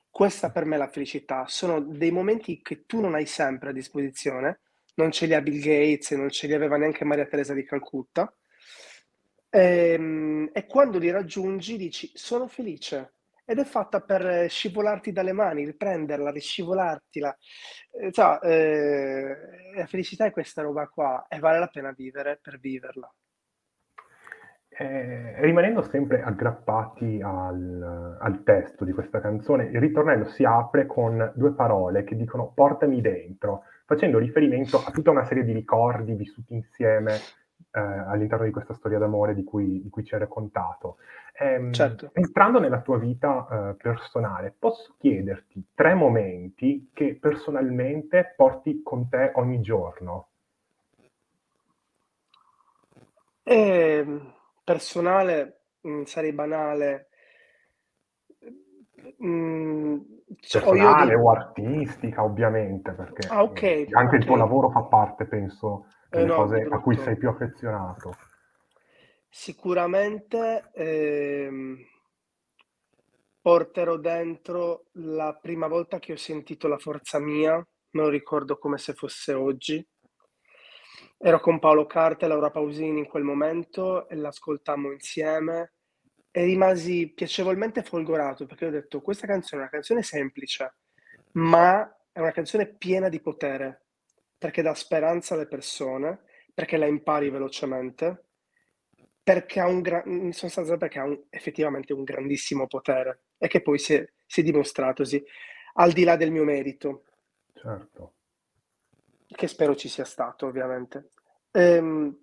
Questa 0.09 0.51
per 0.51 0.65
me 0.65 0.75
è 0.75 0.77
la 0.77 0.89
felicità, 0.89 1.45
sono 1.47 1.79
dei 1.79 2.11
momenti 2.11 2.61
che 2.61 2.85
tu 2.85 2.99
non 3.01 3.15
hai 3.15 3.25
sempre 3.25 3.69
a 3.69 3.73
disposizione, 3.73 4.61
non 4.95 5.11
ce 5.11 5.25
li 5.25 5.33
ha 5.33 5.41
Bill 5.41 5.59
Gates, 5.59 6.11
non 6.11 6.29
ce 6.29 6.45
li 6.47 6.53
aveva 6.53 6.77
neanche 6.77 7.03
Maria 7.03 7.25
Teresa 7.25 7.53
di 7.53 7.63
Calcutta, 7.63 8.31
Ehm, 9.55 10.49
e 10.51 10.65
quando 10.65 10.97
li 10.97 11.11
raggiungi 11.11 11.77
dici 11.77 12.09
sono 12.15 12.47
felice 12.47 13.13
ed 13.53 13.59
è 13.59 13.63
fatta 13.65 14.01
per 14.01 14.49
scivolarti 14.49 15.11
dalle 15.11 15.31
mani, 15.31 15.63
riprenderla, 15.63 16.31
riscivolartila. 16.31 17.37
Eh, 17.91 18.11
so, 18.11 18.41
eh, 18.41 19.35
la 19.75 19.85
felicità 19.85 20.25
è 20.25 20.31
questa 20.31 20.63
roba 20.63 20.87
qua 20.87 21.25
e 21.29 21.37
vale 21.37 21.59
la 21.59 21.67
pena 21.67 21.91
vivere 21.91 22.39
per 22.41 22.59
viverla. 22.59 23.13
Eh, 24.75 25.39
rimanendo 25.39 25.83
sempre 25.83 26.23
aggrappati 26.23 27.21
al, 27.21 28.17
al 28.19 28.43
testo 28.43 28.83
di 28.83 28.91
questa 28.91 29.21
canzone, 29.21 29.65
il 29.65 29.79
ritornello 29.79 30.25
si 30.25 30.43
apre 30.43 30.87
con 30.87 31.31
due 31.35 31.53
parole 31.53 32.03
che 32.03 32.15
dicono 32.15 32.53
portami 32.53 33.01
dentro, 33.01 33.65
facendo 33.85 34.17
riferimento 34.17 34.83
a 34.83 34.89
tutta 34.89 35.11
una 35.11 35.25
serie 35.25 35.43
di 35.43 35.51
ricordi 35.51 36.15
vissuti 36.15 36.55
insieme 36.55 37.19
eh, 37.71 37.79
all'interno 37.79 38.45
di 38.45 38.51
questa 38.51 38.73
storia 38.73 38.99
d'amore 38.99 39.33
di 39.33 39.43
cui, 39.43 39.81
di 39.81 39.89
cui 39.89 40.03
ci 40.03 40.13
hai 40.13 40.19
raccontato. 40.21 40.97
Ehm, 41.39 41.71
Certo. 41.73 42.11
Entrando 42.13 42.59
nella 42.59 42.81
tua 42.81 42.97
vita 42.97 43.47
eh, 43.71 43.75
personale, 43.75 44.53
posso 44.57 44.95
chiederti 44.97 45.69
tre 45.73 45.93
momenti 45.93 46.89
che 46.93 47.17
personalmente 47.19 48.33
porti 48.35 48.81
con 48.83 49.09
te 49.09 49.31
ogni 49.35 49.59
giorno? 49.61 50.27
Ehm, 53.45 54.33
personale, 54.63 55.61
mm, 55.87 56.03
sarei 56.03 56.33
banale. 56.33 57.09
Mm, 59.23 59.97
cioè, 60.39 60.61
Personale 60.61 61.05
dei- 61.07 61.15
o 61.15 61.29
artistica, 61.29 62.23
ovviamente, 62.23 62.91
perché 62.91 63.27
Ah, 63.29 63.43
ok, 63.43 63.61
eh, 63.63 63.87
anche 63.93 64.15
il 64.17 64.25
tuo 64.25 64.35
lavoro 64.35 64.69
fa 64.69 64.83
parte, 64.83 65.25
penso, 65.25 65.85
Eh, 66.15 66.25
no, 66.25 66.35
cose 66.35 66.67
a 66.69 66.79
cui 66.79 66.95
sei 66.95 67.17
più 67.17 67.27
affezionato. 67.27 68.15
Sicuramente 69.27 70.69
ehm, 70.75 71.77
porterò 73.41 73.97
dentro 73.97 74.85
la 74.93 75.35
prima 75.41 75.65
volta 75.67 75.97
che 75.97 76.13
ho 76.13 76.17
sentito 76.17 76.67
la 76.67 76.77
forza 76.77 77.17
mia, 77.19 77.55
me 77.55 78.01
lo 78.01 78.09
ricordo 78.09 78.59
come 78.59 78.77
se 78.77 78.93
fosse 78.93 79.33
oggi. 79.33 79.83
Ero 81.17 81.39
con 81.39 81.57
Paolo 81.57 81.87
Carte 81.87 82.25
e 82.25 82.27
Laura 82.27 82.51
Pausini 82.51 82.99
in 82.99 83.07
quel 83.07 83.23
momento 83.23 84.07
e 84.07 84.15
l'ascoltammo 84.15 84.91
insieme 84.91 85.73
e 86.29 86.43
rimasi 86.43 87.11
piacevolmente 87.11 87.81
folgorato 87.81 88.45
perché 88.45 88.67
ho 88.67 88.71
detto 88.71 89.01
questa 89.01 89.25
canzone 89.25 89.61
è 89.61 89.63
una 89.63 89.71
canzone 89.71 90.03
semplice, 90.03 90.75
ma 91.33 91.91
è 92.11 92.19
una 92.19 92.31
canzone 92.31 92.67
piena 92.67 93.09
di 93.09 93.19
potere, 93.19 93.82
perché 94.43 94.61
dà 94.61 94.73
speranza 94.73 95.35
alle 95.35 95.47
persone, 95.47 96.23
perché 96.53 96.75
la 96.75 96.85
impari 96.85 97.29
velocemente, 97.29 98.25
perché 99.23 99.61
ha 99.61 99.67
un 99.67 99.79
gra- 99.79 100.03
in 100.05 100.33
sostanza 100.33 100.75
perché 100.75 100.99
ha 100.99 101.05
un- 101.05 101.23
effettivamente 101.29 101.93
un 101.93 102.03
grandissimo 102.03 102.67
potere 102.67 103.21
e 103.37 103.47
che 103.47 103.61
poi 103.61 103.79
si 103.79 103.93
è, 103.93 104.05
si 104.25 104.41
è 104.41 104.43
dimostratosi, 104.43 105.23
al 105.75 105.93
di 105.93 106.03
là 106.03 106.17
del 106.17 106.31
mio 106.31 106.43
merito, 106.43 107.05
Certo. 107.55 108.13
che 109.27 109.47
spero 109.47 109.75
ci 109.75 109.89
sia 109.89 110.05
stato 110.05 110.45
ovviamente. 110.47 111.11
Ehm, 111.51 112.15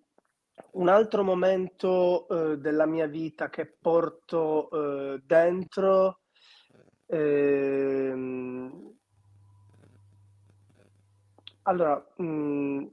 un 0.72 0.88
altro 0.88 1.22
momento 1.24 2.28
eh, 2.28 2.58
della 2.58 2.86
mia 2.86 3.06
vita 3.06 3.48
che 3.48 3.66
porto 3.66 4.70
eh, 5.14 5.20
dentro, 5.24 6.20
ehm, 7.06 8.98
allora, 11.70 12.04
mm, 12.22 12.86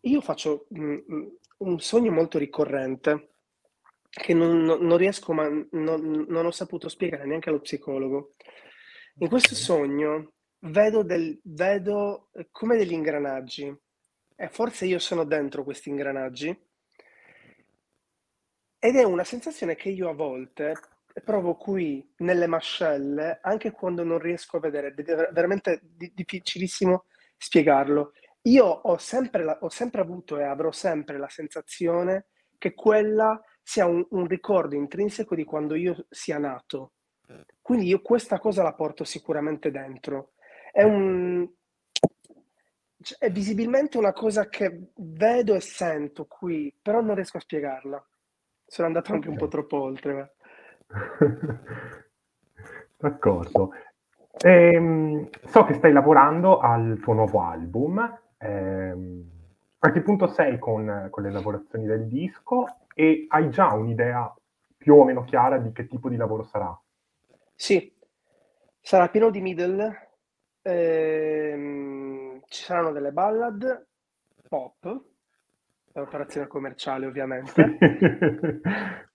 io 0.00 0.20
faccio 0.20 0.66
mm, 0.76 0.96
mm, 1.12 1.26
un 1.58 1.80
sogno 1.80 2.10
molto 2.12 2.38
ricorrente 2.38 3.30
che 4.10 4.32
non, 4.34 4.62
non- 4.62 4.80
non 4.86 4.96
riesco, 4.96 5.32
ma 5.32 5.48
non, 5.48 6.24
non 6.28 6.46
ho 6.46 6.50
saputo 6.50 6.88
spiegare 6.88 7.26
neanche 7.26 7.48
allo 7.48 7.60
psicologo. 7.60 8.34
In 9.18 9.28
questo 9.28 9.54
sogno 9.54 10.34
vedo, 10.60 11.02
del- 11.02 11.38
vedo 11.44 12.28
eh, 12.34 12.48
come 12.50 12.76
degli 12.76 12.92
ingranaggi. 12.92 13.74
E 14.36 14.48
forse 14.48 14.86
io 14.86 14.98
sono 14.98 15.24
dentro 15.24 15.62
questi 15.64 15.88
ingranaggi. 15.90 16.56
Ed 18.78 18.96
è 18.96 19.02
una 19.04 19.24
sensazione 19.24 19.74
che 19.76 19.88
io 19.88 20.08
a 20.10 20.14
volte 20.14 20.74
provo 21.24 21.54
qui 21.56 22.06
nelle 22.18 22.46
mascelle, 22.46 23.38
anche 23.42 23.70
quando 23.70 24.04
non 24.04 24.18
riesco 24.18 24.56
a 24.56 24.60
vedere, 24.60 24.88
ed 24.88 25.08
è 25.08 25.14
ver- 25.14 25.32
veramente 25.32 25.80
di- 25.82 26.12
difficilissimo 26.14 27.04
spiegarlo. 27.36 28.12
Io 28.42 28.64
ho 28.64 28.98
sempre, 28.98 29.44
la- 29.44 29.58
ho 29.60 29.68
sempre 29.68 30.00
avuto 30.00 30.38
e 30.38 30.42
avrò 30.44 30.70
sempre 30.70 31.18
la 31.18 31.28
sensazione 31.28 32.26
che 32.58 32.74
quella 32.74 33.40
sia 33.62 33.86
un, 33.86 34.06
un 34.10 34.26
ricordo 34.26 34.74
intrinseco 34.74 35.34
di 35.34 35.44
quando 35.44 35.74
io 35.74 36.06
sia 36.10 36.38
nato. 36.38 36.92
Quindi 37.60 37.86
io 37.86 38.02
questa 38.02 38.38
cosa 38.38 38.62
la 38.62 38.74
porto 38.74 39.04
sicuramente 39.04 39.70
dentro. 39.70 40.32
È 40.70 40.82
un, 40.82 41.48
cioè, 43.00 43.18
è 43.18 43.30
visibilmente 43.30 43.96
una 43.98 44.12
cosa 44.12 44.48
che 44.48 44.90
vedo 44.96 45.54
e 45.54 45.60
sento 45.60 46.26
qui, 46.26 46.74
però 46.80 47.00
non 47.00 47.14
riesco 47.14 47.38
a 47.38 47.40
spiegarla. 47.40 48.06
Sono 48.66 48.86
andato 48.86 49.12
anche 49.12 49.28
un 49.28 49.36
po' 49.36 49.48
troppo 49.48 49.80
oltre. 49.80 50.34
D'accordo. 52.96 53.72
Ehm, 54.42 55.28
so 55.46 55.64
che 55.64 55.74
stai 55.74 55.92
lavorando 55.92 56.58
al 56.58 56.98
tuo 57.02 57.12
nuovo 57.14 57.40
album. 57.42 58.18
Ehm, 58.38 59.30
a 59.78 59.90
che 59.92 60.00
punto 60.02 60.26
sei 60.28 60.58
con, 60.58 61.08
con 61.10 61.22
le 61.22 61.30
lavorazioni 61.30 61.86
del 61.86 62.06
disco 62.06 62.66
e 62.94 63.26
hai 63.28 63.50
già 63.50 63.72
un'idea 63.74 64.34
più 64.76 64.94
o 64.94 65.04
meno 65.04 65.24
chiara 65.24 65.58
di 65.58 65.72
che 65.72 65.86
tipo 65.86 66.08
di 66.08 66.16
lavoro 66.16 66.42
sarà? 66.42 66.78
Sì, 67.54 67.92
sarà 68.80 69.08
pieno 69.08 69.30
di 69.30 69.40
middle, 69.40 70.10
ehm, 70.62 72.40
ci 72.48 72.62
saranno 72.62 72.92
delle 72.92 73.12
ballad 73.12 73.86
pop, 74.48 75.02
è 75.92 75.98
un'operazione 75.98 76.46
commerciale 76.46 77.06
ovviamente, 77.06 77.78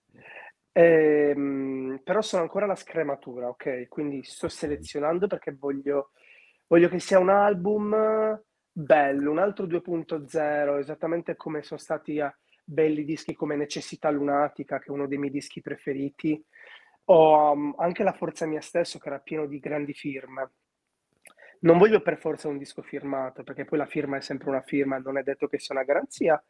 Ehm, 0.72 2.00
però 2.04 2.22
sono 2.22 2.42
ancora 2.42 2.64
alla 2.64 2.76
scrematura, 2.76 3.48
ok? 3.48 3.88
Quindi 3.88 4.22
sto 4.22 4.48
selezionando 4.48 5.26
perché 5.26 5.52
voglio, 5.52 6.12
voglio 6.66 6.88
che 6.88 7.00
sia 7.00 7.18
un 7.18 7.28
album 7.30 8.40
bello, 8.72 9.30
un 9.30 9.38
altro 9.38 9.66
2.0, 9.66 10.78
esattamente 10.78 11.36
come 11.36 11.62
sono 11.62 11.80
stati 11.80 12.20
a 12.20 12.34
belli 12.64 13.04
dischi 13.04 13.34
come 13.34 13.56
Necessità 13.56 14.10
Lunatica, 14.10 14.78
che 14.78 14.86
è 14.86 14.90
uno 14.90 15.06
dei 15.08 15.18
miei 15.18 15.32
dischi 15.32 15.60
preferiti, 15.60 16.42
o 17.06 17.52
um, 17.52 17.74
anche 17.78 18.04
La 18.04 18.12
Forza 18.12 18.46
Mia 18.46 18.60
Stesso, 18.60 18.98
che 18.98 19.08
era 19.08 19.18
pieno 19.18 19.46
di 19.46 19.58
grandi 19.58 19.92
firme. 19.92 20.52
Non 21.60 21.78
voglio 21.78 22.00
per 22.00 22.16
forza 22.16 22.48
un 22.48 22.56
disco 22.58 22.80
firmato, 22.80 23.42
perché 23.42 23.64
poi 23.64 23.78
la 23.78 23.86
firma 23.86 24.16
è 24.16 24.20
sempre 24.20 24.48
una 24.48 24.62
firma, 24.62 24.98
non 24.98 25.18
è 25.18 25.22
detto 25.22 25.46
che 25.48 25.58
sia 25.58 25.74
una 25.74 25.84
garanzia, 25.84 26.42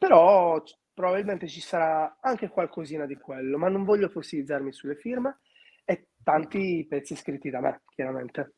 però 0.00 0.62
probabilmente 0.94 1.46
ci 1.46 1.60
sarà 1.60 2.16
anche 2.22 2.48
qualcosina 2.48 3.04
di 3.04 3.16
quello, 3.16 3.58
ma 3.58 3.68
non 3.68 3.84
voglio 3.84 4.08
fossilizzarmi 4.08 4.72
sulle 4.72 4.96
firme 4.96 5.40
e 5.84 6.06
tanti 6.24 6.86
pezzi 6.88 7.14
scritti 7.14 7.50
da 7.50 7.60
me, 7.60 7.82
chiaramente, 7.94 8.54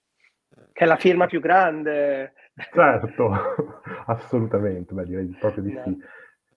che 0.72 0.84
è 0.84 0.86
la 0.86 0.96
firma 0.96 1.26
più 1.26 1.40
grande. 1.40 2.34
Certo, 2.72 3.32
assolutamente, 4.06 4.94
beh, 4.94 5.04
direi 5.04 5.36
proprio 5.36 5.64
di 5.64 5.80
sì. 5.82 5.98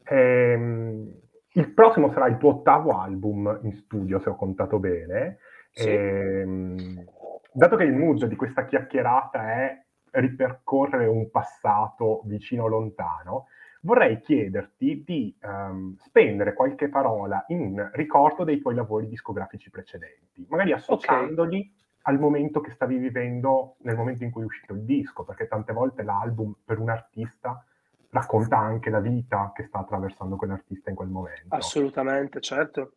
Ehm, 0.04 1.12
il 1.54 1.74
prossimo 1.74 2.12
sarà 2.12 2.28
il 2.28 2.38
tuo 2.38 2.58
ottavo 2.58 3.00
album 3.00 3.60
in 3.64 3.74
studio, 3.74 4.20
se 4.20 4.30
ho 4.30 4.36
contato 4.36 4.78
bene. 4.78 5.40
Sì. 5.72 5.90
Ehm, 5.90 7.06
dato 7.52 7.76
che 7.76 7.86
il 7.86 7.94
mood 7.94 8.26
di 8.26 8.36
questa 8.36 8.66
chiacchierata 8.66 9.52
è 9.52 9.84
ripercorrere 10.12 11.08
un 11.08 11.32
passato 11.32 12.22
vicino 12.26 12.66
o 12.66 12.68
lontano, 12.68 13.48
vorrei 13.86 14.20
chiederti 14.20 15.04
di 15.06 15.38
um, 15.44 15.96
spendere 15.98 16.54
qualche 16.54 16.90
parola 16.90 17.46
in 17.50 17.90
ricordo 17.94 18.44
dei 18.44 18.60
tuoi 18.60 18.74
lavori 18.74 19.08
discografici 19.08 19.70
precedenti, 19.70 20.46
magari 20.50 20.74
associandoli 20.74 21.58
okay. 21.58 21.74
al 22.02 22.20
momento 22.20 22.62
che 22.62 22.72
stavi 22.72 22.98
vivendo 22.98 23.76
nel 23.82 23.96
momento 23.96 24.24
in 24.24 24.32
cui 24.32 24.42
è 24.42 24.46
uscito 24.46 24.74
il 24.74 24.82
disco, 24.82 25.24
perché 25.24 25.48
tante 25.48 25.72
volte 25.72 26.02
l'album 26.02 26.56
per 26.66 26.80
un 26.80 26.90
artista 26.90 27.64
racconta 28.10 28.58
anche 28.58 28.90
la 28.90 29.00
vita 29.00 29.52
che 29.54 29.66
sta 29.66 29.80
attraversando 29.80 30.36
quell'artista 30.36 30.90
in 30.90 30.96
quel 30.96 31.10
momento. 31.10 31.54
Assolutamente, 31.54 32.42
certo. 32.42 32.96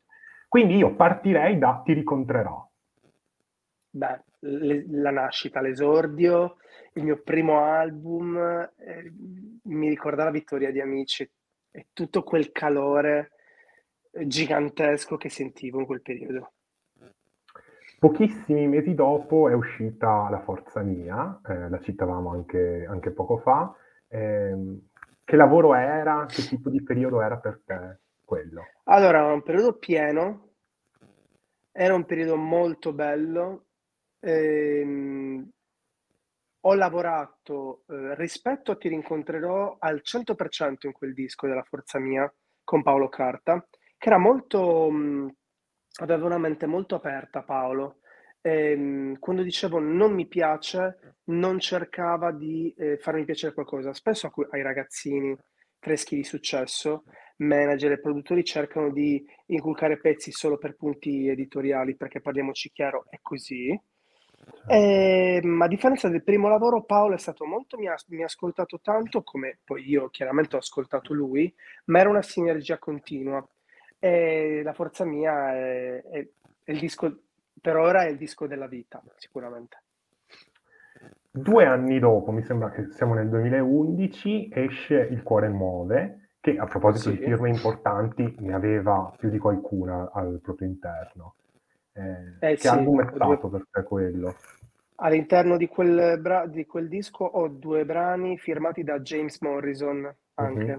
Quindi 0.48 0.76
io 0.76 0.94
partirei 0.94 1.58
da 1.58 1.82
Ti 1.84 1.92
ricontrerò. 1.92 2.66
Beh, 3.90 4.20
le, 4.40 4.84
la 4.88 5.10
nascita, 5.10 5.60
l'esordio, 5.60 6.56
il 6.98 7.04
mio 7.04 7.20
primo 7.22 7.62
album, 7.64 8.36
eh, 8.76 9.12
mi 9.62 9.88
ricorda 9.88 10.24
la 10.24 10.30
vittoria 10.30 10.70
di 10.70 10.80
Amici 10.80 11.28
e 11.70 11.86
tutto 11.92 12.22
quel 12.22 12.50
calore 12.50 13.30
gigantesco 14.10 15.16
che 15.16 15.28
sentivo 15.28 15.78
in 15.78 15.86
quel 15.86 16.02
periodo. 16.02 16.52
Pochissimi 17.98 18.66
mesi 18.68 18.94
dopo 18.94 19.48
è 19.48 19.54
uscita 19.54 20.28
La 20.30 20.40
Forza 20.40 20.82
Mia, 20.82 21.40
eh, 21.46 21.68
la 21.68 21.80
citavamo 21.80 22.30
anche, 22.30 22.86
anche 22.88 23.10
poco 23.10 23.38
fa. 23.38 23.74
Eh, 24.08 24.78
che 25.24 25.36
lavoro 25.36 25.74
era? 25.74 26.26
Che 26.26 26.42
tipo 26.42 26.70
di 26.70 26.82
periodo 26.82 27.20
era 27.20 27.38
per 27.38 27.60
te 27.64 27.98
quello? 28.24 28.62
Allora, 28.84 29.18
era 29.18 29.32
un 29.32 29.42
periodo 29.42 29.76
pieno, 29.76 30.52
era 31.72 31.94
un 31.94 32.04
periodo 32.04 32.36
molto 32.36 32.92
bello, 32.92 33.68
Ehm, 34.20 35.48
ho 36.68 36.74
lavorato 36.74 37.84
eh, 37.88 38.14
rispetto 38.16 38.72
a 38.72 38.76
Ti 38.76 38.88
rincontrerò 38.88 39.76
al 39.78 40.02
100% 40.04 40.86
in 40.86 40.92
quel 40.92 41.14
disco 41.14 41.46
della 41.46 41.62
Forza 41.62 41.98
Mia 41.98 42.30
con 42.62 42.82
Paolo 42.82 43.08
Carta, 43.08 43.66
che 43.96 44.08
era 44.08 44.18
molto, 44.18 44.90
mh, 44.90 45.34
aveva 46.00 46.26
una 46.26 46.36
mente 46.36 46.66
molto 46.66 46.94
aperta 46.94 47.42
Paolo. 47.42 48.00
E, 48.42 49.16
quando 49.18 49.42
dicevo 49.42 49.78
non 49.78 50.12
mi 50.12 50.26
piace, 50.26 51.16
non 51.24 51.58
cercava 51.58 52.32
di 52.32 52.74
eh, 52.76 52.98
farmi 52.98 53.24
piacere 53.24 53.54
qualcosa. 53.54 53.94
Spesso 53.94 54.30
ai 54.50 54.62
ragazzini 54.62 55.34
freschi 55.78 56.16
di 56.16 56.24
successo, 56.24 57.04
manager 57.38 57.92
e 57.92 58.00
produttori 58.00 58.44
cercano 58.44 58.90
di 58.92 59.24
inculcare 59.46 59.98
pezzi 59.98 60.32
solo 60.32 60.58
per 60.58 60.76
punti 60.76 61.28
editoriali, 61.28 61.96
perché 61.96 62.20
parliamoci 62.20 62.70
chiaro, 62.72 63.06
è 63.08 63.18
così 63.22 63.74
eh, 64.66 65.40
ma 65.42 65.64
a 65.64 65.68
differenza 65.68 66.08
del 66.08 66.22
primo 66.22 66.48
lavoro, 66.48 66.82
Paolo 66.82 67.14
è 67.14 67.18
stato 67.18 67.44
molto, 67.44 67.78
mi 67.78 67.88
ha, 67.88 67.96
mi 68.08 68.22
ha, 68.22 68.26
ascoltato 68.26 68.80
tanto, 68.82 69.22
come 69.22 69.58
poi 69.64 69.88
io 69.88 70.08
chiaramente 70.10 70.56
ho 70.56 70.58
ascoltato 70.58 71.14
lui, 71.14 71.52
ma 71.86 72.00
era 72.00 72.10
una 72.10 72.22
sinergia 72.22 72.78
continua. 72.78 73.46
E 73.98 74.60
la 74.62 74.72
forza 74.72 75.04
mia 75.04 75.54
è, 75.54 76.02
è, 76.02 76.28
è 76.64 76.70
il 76.70 76.78
disco, 76.78 77.20
per 77.60 77.76
ora 77.76 78.04
è 78.04 78.08
il 78.08 78.16
disco 78.16 78.46
della 78.46 78.66
vita, 78.66 79.02
sicuramente. 79.16 79.82
Due 81.30 81.64
anni 81.64 81.98
dopo, 81.98 82.32
mi 82.32 82.42
sembra 82.42 82.70
che 82.70 82.90
siamo 82.90 83.14
nel 83.14 83.28
2011, 83.28 84.50
esce 84.52 85.08
Il 85.10 85.22
cuore 85.22 85.48
muove, 85.48 86.30
che 86.40 86.56
a 86.56 86.66
proposito 86.66 87.10
sì. 87.10 87.16
di 87.16 87.24
firme 87.24 87.48
importanti 87.48 88.34
ne 88.38 88.54
aveva 88.54 89.12
più 89.16 89.28
di 89.30 89.38
qualcuna 89.38 90.10
al 90.12 90.40
proprio 90.42 90.68
interno. 90.68 91.34
Eh, 91.98 92.50
eh, 92.50 92.54
che 92.54 92.60
sì, 92.60 92.68
album 92.68 93.02
è 93.02 93.12
stato 93.12 93.48
per 93.48 93.66
te 93.70 93.82
quello? 93.82 94.36
All'interno 94.96 95.56
di 95.56 95.66
quel, 95.66 96.20
bra- 96.20 96.46
di 96.46 96.64
quel, 96.64 96.88
disco 96.88 97.24
ho 97.24 97.48
due 97.48 97.84
brani 97.84 98.38
firmati 98.38 98.84
da 98.84 99.00
James 99.00 99.40
Morrison 99.40 100.14
anche. 100.34 100.64
Mm-hmm. 100.64 100.78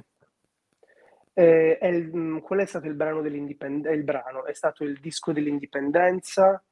Eh, 1.33 1.77
è 1.77 1.87
il, 1.87 2.15
mm, 2.15 2.37
quello 2.39 2.61
è 2.61 2.65
stato 2.65 2.87
il 2.87 2.95
brano 2.95 3.21
dell'indipendenza, 3.21 3.91
il 3.91 4.03
brano 4.03 4.45
è 4.45 4.53
stato 4.53 4.83
il 4.83 4.99
disco 4.99 5.33
dell'indipendenza, 5.33 6.63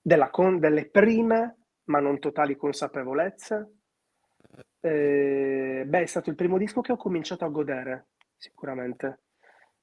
della 0.00 0.30
con- 0.30 0.58
delle 0.58 0.88
prime 0.88 1.56
ma 1.84 1.98
non 1.98 2.18
totali 2.18 2.56
consapevolezze. 2.56 3.72
Eh, 4.80 5.84
beh, 5.86 6.02
è 6.02 6.06
stato 6.06 6.30
il 6.30 6.36
primo 6.36 6.56
disco 6.56 6.80
che 6.80 6.92
ho 6.92 6.96
cominciato 6.96 7.44
a 7.44 7.48
godere, 7.48 8.08
sicuramente. 8.36 9.22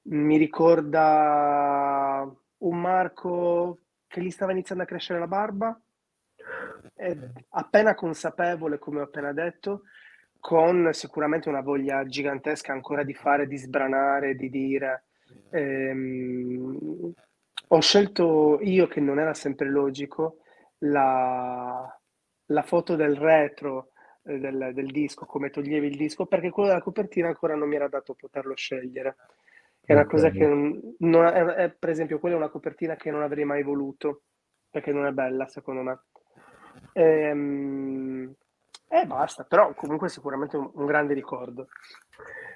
Mi 0.03 0.37
ricorda 0.37 2.31
un 2.57 2.79
Marco 2.79 3.79
che 4.15 4.21
gli 4.21 4.31
stava 4.31 4.53
iniziando 4.53 4.85
a 4.85 4.87
crescere 4.87 5.19
la 5.19 5.27
barba, 5.27 5.77
appena 7.49 7.93
consapevole, 7.95 8.79
come 8.79 9.01
ho 9.01 9.03
appena 9.03 9.33
detto, 9.33 9.81
con 10.39 10.89
sicuramente 10.93 11.49
una 11.49 11.59
voglia 11.59 12.05
gigantesca 12.05 12.71
ancora 12.71 13.03
di 13.03 13.13
fare, 13.13 13.45
di 13.45 13.57
sbranare, 13.57 14.35
di 14.35 14.49
dire. 14.49 15.03
Ehm, 15.49 17.13
ho 17.67 17.81
scelto 17.81 18.59
io, 18.61 18.87
che 18.87 19.01
non 19.01 19.19
era 19.19 19.33
sempre 19.33 19.67
logico, 19.67 20.37
la, 20.77 21.99
la 22.45 22.61
foto 22.61 22.95
del 22.95 23.17
retro 23.17 23.91
eh, 24.23 24.39
del, 24.39 24.71
del, 24.73 24.91
disco, 24.91 25.25
come 25.25 25.49
toglievi 25.49 25.87
il 25.87 25.97
disco, 25.97 26.25
perché 26.25 26.51
quello 26.51 26.69
della 26.69 26.81
copertina 26.81 27.27
ancora 27.27 27.55
non 27.55 27.67
mi 27.67 27.75
era 27.75 27.89
dato 27.89 28.13
poterlo 28.13 28.55
scegliere. 28.55 29.17
È 29.85 29.93
una 29.93 30.05
cosa 30.05 30.29
che 30.31 30.47
non, 30.47 31.25
è, 31.25 31.43
è, 31.43 31.69
per 31.69 31.89
esempio, 31.89 32.19
quella 32.19 32.35
è 32.35 32.39
una 32.39 32.49
copertina 32.49 32.95
che 32.95 33.11
non 33.11 33.21
avrei 33.21 33.45
mai 33.45 33.61
voluto, 33.63 34.23
perché 34.69 34.91
non 34.91 35.05
è 35.05 35.11
bella, 35.11 35.47
secondo 35.47 35.81
me. 35.81 35.99
E, 36.91 37.03
ehm, 37.03 38.33
e 38.87 39.05
basta, 39.05 39.43
però 39.43 39.73
comunque 39.73 40.09
sicuramente 40.09 40.57
un, 40.57 40.69
un 40.73 40.85
grande 40.85 41.13
ricordo. 41.13 41.67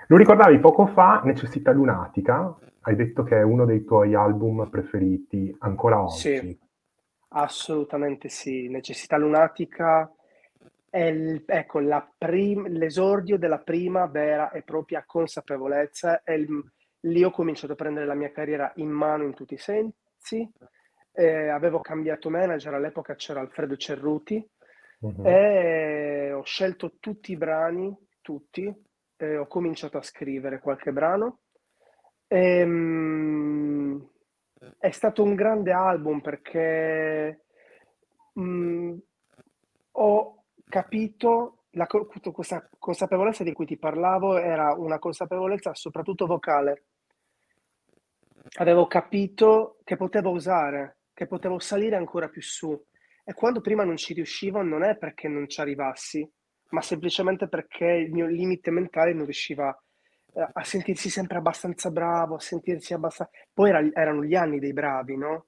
Lo 0.07 0.17
ricordavi 0.17 0.59
poco 0.59 0.87
fa, 0.87 1.21
Necessità 1.23 1.71
Lunatica, 1.71 2.57
hai 2.81 2.95
detto 2.95 3.23
che 3.23 3.37
è 3.37 3.41
uno 3.43 3.65
dei 3.65 3.83
tuoi 3.83 4.15
album 4.15 4.67
preferiti 4.69 5.55
ancora 5.59 6.01
oggi. 6.01 6.37
Sì, 6.37 6.59
assolutamente 7.29 8.27
sì. 8.29 8.67
Necessità 8.69 9.17
Lunatica 9.17 10.11
è 10.89 11.03
il, 11.03 11.43
ecco, 11.45 11.79
prim- 12.17 12.67
l'esordio 12.67 13.37
della 13.37 13.59
prima 13.59 14.07
vera 14.07 14.49
e 14.49 14.63
propria 14.63 15.03
consapevolezza, 15.05 16.23
è 16.23 16.33
il, 16.33 16.47
Lì 17.01 17.23
ho 17.23 17.31
cominciato 17.31 17.73
a 17.73 17.75
prendere 17.75 18.05
la 18.05 18.13
mia 18.13 18.31
carriera 18.31 18.71
in 18.75 18.89
mano 18.89 19.23
in 19.23 19.33
tutti 19.33 19.53
i 19.53 19.57
sensi. 19.57 20.49
Eh, 21.11 21.49
avevo 21.49 21.79
cambiato 21.79 22.29
manager, 22.29 22.73
all'epoca 22.73 23.15
c'era 23.15 23.39
Alfredo 23.39 23.75
Cerruti 23.75 24.47
uh-huh. 24.99 25.25
e 25.25 26.31
ho 26.31 26.43
scelto 26.43 26.97
tutti 26.99 27.31
i 27.31 27.37
brani, 27.37 27.95
tutti, 28.21 28.73
e 29.17 29.37
ho 29.37 29.47
cominciato 29.47 29.97
a 29.97 30.01
scrivere 30.01 30.59
qualche 30.59 30.91
brano. 30.91 31.39
E, 32.27 32.63
um, 32.63 34.09
è 34.77 34.91
stato 34.91 35.23
un 35.23 35.35
grande 35.35 35.71
album 35.71 36.21
perché 36.21 37.45
um, 38.33 38.99
ho 39.91 40.43
capito 40.69 41.63
la, 41.71 41.87
questa 41.87 42.69
consapevolezza 42.77 43.43
di 43.43 43.53
cui 43.53 43.65
ti 43.65 43.77
parlavo 43.77 44.37
era 44.37 44.73
una 44.73 44.99
consapevolezza 44.99 45.73
soprattutto 45.73 46.25
vocale. 46.25 46.83
Avevo 48.57 48.87
capito 48.87 49.79
che 49.83 49.95
potevo 49.95 50.31
usare, 50.31 50.99
che 51.13 51.27
potevo 51.27 51.59
salire 51.59 51.95
ancora 51.95 52.29
più 52.29 52.41
su. 52.41 52.77
E 53.23 53.33
quando 53.33 53.61
prima 53.61 53.83
non 53.83 53.97
ci 53.97 54.13
riuscivo 54.13 54.61
non 54.61 54.83
è 54.83 54.97
perché 54.97 55.27
non 55.27 55.47
ci 55.47 55.61
arrivassi, 55.61 56.27
ma 56.69 56.81
semplicemente 56.81 57.47
perché 57.47 57.85
il 57.85 58.11
mio 58.11 58.25
limite 58.25 58.71
mentale 58.71 59.13
non 59.13 59.25
riusciva 59.25 59.75
eh, 60.33 60.47
a 60.51 60.63
sentirsi 60.63 61.09
sempre 61.09 61.37
abbastanza 61.37 61.91
bravo, 61.91 62.35
a 62.35 62.39
sentirsi 62.39 62.93
abbastanza... 62.93 63.31
Poi 63.53 63.69
era, 63.69 63.87
erano 63.93 64.23
gli 64.23 64.35
anni 64.35 64.59
dei 64.59 64.73
bravi, 64.73 65.17
no? 65.17 65.47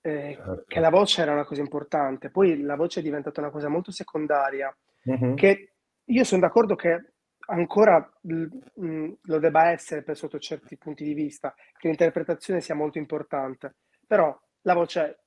Eh, 0.00 0.34
certo. 0.36 0.64
Che 0.66 0.80
la 0.80 0.90
voce 0.90 1.22
era 1.22 1.32
una 1.32 1.44
cosa 1.44 1.62
importante, 1.62 2.30
poi 2.30 2.60
la 2.60 2.76
voce 2.76 3.00
è 3.00 3.02
diventata 3.02 3.40
una 3.40 3.50
cosa 3.50 3.68
molto 3.68 3.90
secondaria, 3.90 4.74
mm-hmm. 5.08 5.34
che 5.34 5.72
io 6.04 6.24
sono 6.24 6.42
d'accordo 6.42 6.74
che 6.74 7.13
ancora 7.46 8.10
lo 8.22 9.38
debba 9.38 9.70
essere 9.70 10.02
per 10.02 10.16
sotto 10.16 10.38
certi 10.38 10.76
punti 10.76 11.04
di 11.04 11.14
vista, 11.14 11.54
che 11.76 11.88
l'interpretazione 11.88 12.60
sia 12.60 12.74
molto 12.74 12.98
importante, 12.98 13.74
però 14.06 14.38
la 14.62 14.74
voce 14.74 15.18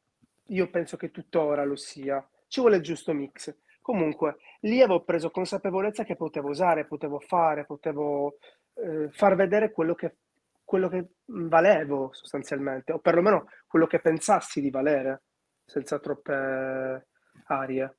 io 0.47 0.69
penso 0.69 0.97
che 0.97 1.11
tuttora 1.11 1.63
lo 1.63 1.75
sia, 1.75 2.25
ci 2.47 2.61
vuole 2.61 2.77
il 2.77 2.83
giusto 2.83 3.13
mix. 3.13 3.55
Comunque, 3.81 4.37
lì 4.61 4.81
avevo 4.81 5.03
preso 5.03 5.29
consapevolezza 5.31 6.03
che 6.03 6.15
potevo 6.15 6.49
usare, 6.49 6.85
potevo 6.85 7.19
fare, 7.19 7.65
potevo 7.65 8.37
eh, 8.75 9.09
far 9.11 9.35
vedere 9.35 9.71
quello 9.71 9.95
che, 9.95 10.15
quello 10.63 10.89
che 10.89 11.07
valevo 11.25 12.09
sostanzialmente, 12.11 12.91
o 12.91 12.99
perlomeno 12.99 13.47
quello 13.65 13.87
che 13.87 13.99
pensassi 13.99 14.59
di 14.59 14.69
valere, 14.69 15.23
senza 15.65 15.99
troppe 15.99 17.07
arie. 17.45 17.95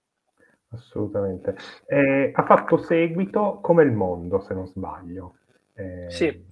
Assolutamente. 0.71 1.57
Eh, 1.87 2.31
ha 2.35 2.45
fatto 2.45 2.77
seguito 2.79 3.61
come 3.61 3.83
il 3.85 3.93
mondo, 3.93 4.41
se 4.41 4.55
non 4.55 4.67
sbaglio. 4.67 5.37
Eh, 5.75 6.11
sì. 6.11 6.47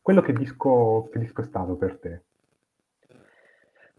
Quello 0.00 0.20
che 0.20 0.32
disco, 0.32 1.08
che 1.10 1.18
disco 1.18 1.40
è 1.40 1.44
stato 1.44 1.76
per 1.76 1.98
te? 1.98 2.22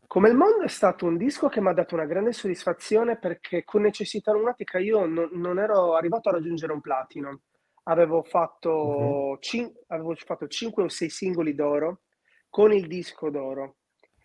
Come 0.07 0.29
il 0.29 0.35
mondo 0.35 0.63
è 0.63 0.67
stato 0.67 1.05
un 1.05 1.17
disco 1.17 1.49
che 1.49 1.59
mi 1.59 1.69
ha 1.69 1.73
dato 1.73 1.95
una 1.95 2.05
grande 2.05 2.31
soddisfazione 2.31 3.17
perché 3.17 3.63
con 3.63 3.81
necessità 3.81 4.31
lunatica 4.31 4.77
io 4.77 5.05
non, 5.05 5.29
non 5.33 5.59
ero 5.59 5.95
arrivato 5.95 6.29
a 6.29 6.33
raggiungere 6.33 6.71
un 6.71 6.81
platino 6.81 7.41
avevo 7.87 8.23
fatto, 8.23 8.71
uh-huh. 8.71 9.37
cin- 9.39 9.73
avevo 9.87 10.15
fatto 10.15 10.47
5 10.47 10.83
o 10.83 10.89
6 10.89 11.09
singoli 11.09 11.53
d'oro 11.53 12.01
con 12.49 12.71
il 12.71 12.87
disco 12.87 13.29
d'oro, 13.29 13.77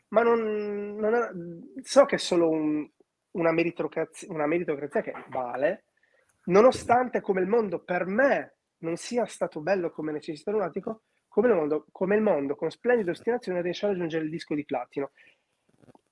ma 0.09 0.23
non, 0.23 0.95
non 0.97 1.15
era, 1.15 1.33
so 1.83 2.05
che 2.05 2.17
è 2.17 2.19
solo 2.19 2.49
un, 2.49 2.89
una, 3.33 3.53
meritocrazia, 3.53 4.33
una 4.33 4.47
meritocrazia 4.47 5.03
che 5.03 5.12
vale, 5.29 5.85
nonostante 6.45 7.21
come 7.21 7.40
il 7.40 7.47
mondo 7.47 7.81
per 7.81 8.07
me 8.07 8.57
non 8.79 8.97
sia 8.97 9.27
stato 9.27 9.61
bello 9.61 9.90
come 9.90 10.12
necessità 10.12 10.51
lunatico, 10.51 11.03
come 11.29 11.49
il 11.49 11.55
mondo, 11.55 11.87
come 11.93 12.16
il 12.16 12.23
mondo 12.23 12.57
con 12.57 12.71
splendida 12.71 13.12
ostinazione 13.12 13.62
riesce 13.62 13.87
a 13.87 13.90
raggiungere 13.90 14.25
il 14.25 14.31
disco 14.31 14.55
di 14.55 14.64
platino. 14.64 15.11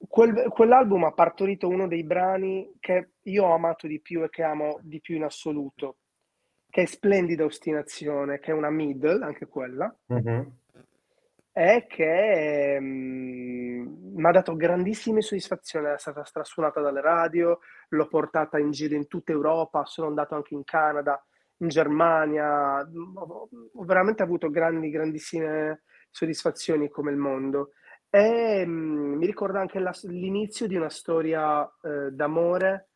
Quel, 0.07 0.49
quell'album 0.49 1.05
ha 1.05 1.13
partorito 1.13 1.69
uno 1.69 1.89
dei 1.89 2.05
brani 2.05 2.73
che 2.79 3.11
io 3.23 3.45
ho 3.45 3.53
amato 3.53 3.87
di 3.87 4.01
più 4.01 4.23
e 4.23 4.31
che 4.31 4.43
amo 4.43 4.79
di 4.83 5.01
più 5.01 5.17
in 5.17 5.25
assoluto, 5.25 5.97
che 6.71 6.83
è 6.83 6.87
splendida 6.87 7.45
ostinazione, 7.45 8.39
che 8.39 8.53
è 8.53 8.55
una 8.55 8.71
middle, 8.71 9.25
anche 9.25 9.47
quella, 9.47 9.95
mm-hmm. 10.13 10.41
E 11.59 11.87
che 11.89 12.79
mi 12.81 14.29
ha 14.29 14.31
dato 14.31 14.55
grandissime 14.55 15.23
soddisfazioni, 15.23 15.89
è 15.89 15.99
stata 15.99 16.23
strassunata 16.25 16.81
dalle 16.81 17.01
radio, 17.01 17.59
l'ho 17.89 18.07
portata 18.07 18.61
in 18.61 18.71
giro 18.71 18.95
in 18.95 19.09
tutta 19.09 19.33
Europa, 19.33 19.85
sono 19.85 20.07
andato 20.07 20.37
anche 20.37 20.55
in 20.55 20.63
Canada, 20.63 21.21
in 21.57 21.67
Germania, 21.67 22.81
ho, 23.15 23.49
ho 23.75 23.85
veramente 23.85 24.23
avuto 24.23 24.51
grandi, 24.51 24.89
grandissime 24.91 25.83
soddisfazioni 26.11 26.89
come 26.91 27.11
il 27.11 27.17
mondo. 27.17 27.73
E 28.09 28.65
mh, 28.65 28.71
mm, 28.71 29.15
mi 29.15 29.27
ricorda 29.27 29.59
anche 29.59 29.81
la, 29.81 29.93
l'inizio 30.05 30.69
di 30.69 30.77
una 30.77 30.91
storia 30.91 31.69
eh, 31.83 32.13
d'amore. 32.13 32.91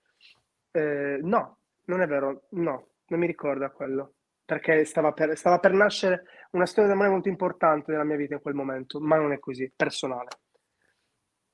Eh, 0.70 1.18
no, 1.20 1.58
non 1.86 2.00
è 2.00 2.06
vero, 2.06 2.44
no, 2.50 2.90
non 3.08 3.18
mi 3.18 3.26
ricorda 3.26 3.70
quello, 3.70 4.14
perché 4.44 4.84
stava 4.84 5.10
per, 5.10 5.36
stava 5.36 5.58
per 5.58 5.72
nascere 5.72 6.22
una 6.52 6.66
storia 6.66 6.90
d'amore 6.90 7.10
molto 7.10 7.28
importante 7.28 7.92
nella 7.92 8.04
mia 8.04 8.16
vita 8.16 8.34
in 8.34 8.40
quel 8.40 8.54
momento, 8.54 9.00
ma 9.00 9.16
non 9.16 9.32
è 9.32 9.38
così, 9.38 9.70
personale. 9.74 10.28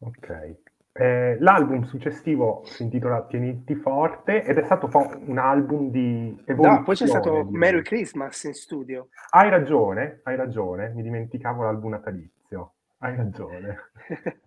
Ok. 0.01 0.57
Eh, 0.93 1.37
l'album 1.39 1.85
successivo 1.85 2.63
si 2.65 2.83
intitola 2.83 3.25
Tieniti 3.27 3.77
forte 3.77 4.43
ed 4.43 4.59
è 4.59 4.65
stato 4.65 4.89
un 5.27 5.39
album 5.39 5.91
di 5.91 6.43
evoluzione. 6.45 6.79
No, 6.79 6.83
poi 6.83 6.97
c'è 6.97 7.07
stato 7.07 7.43
di... 7.45 7.57
Merry 7.57 7.83
Christmas 7.83 8.43
in 8.45 8.55
studio. 8.55 9.09
Hai 9.31 9.49
ragione, 9.49 10.21
hai 10.25 10.35
ragione, 10.35 10.89
mi 10.89 11.03
dimenticavo 11.03 11.63
l'album 11.63 11.91
natalizio. 11.91 12.73
Hai 12.99 13.15
ragione. 13.15 13.77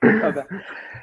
Vabbè, 0.00 0.46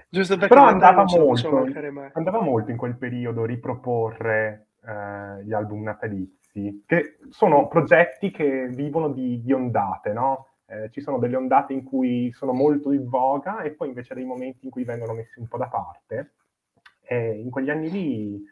giusto 0.09 0.37
perché 0.37 0.53
Però 0.53 0.67
andava 0.67 1.03
molto, 1.03 1.67
andava 2.13 2.41
molto 2.41 2.71
in 2.71 2.77
quel 2.77 2.95
periodo 2.95 3.43
riproporre 3.43 4.67
eh, 4.85 5.43
gli 5.43 5.53
album 5.53 5.83
natalizi, 5.83 6.44
che 6.85 7.17
sono 7.29 7.67
progetti 7.67 8.31
che 8.31 8.67
vivono 8.67 9.09
di, 9.09 9.41
di 9.41 9.51
ondate, 9.51 10.13
no? 10.13 10.47
Eh, 10.67 10.89
ci 10.91 11.01
sono 11.01 11.19
delle 11.19 11.35
ondate 11.35 11.73
in 11.73 11.83
cui 11.83 12.31
sono 12.33 12.53
molto 12.53 12.91
in 12.91 13.07
voga 13.07 13.61
e 13.61 13.71
poi 13.71 13.89
invece 13.89 14.15
dei 14.15 14.23
momenti 14.23 14.65
in 14.65 14.71
cui 14.71 14.83
vengono 14.83 15.13
messi 15.13 15.39
un 15.39 15.47
po' 15.47 15.57
da 15.57 15.67
parte. 15.67 16.33
E 17.01 17.39
in 17.39 17.49
quegli 17.49 17.69
anni 17.69 17.91
lì 17.91 18.43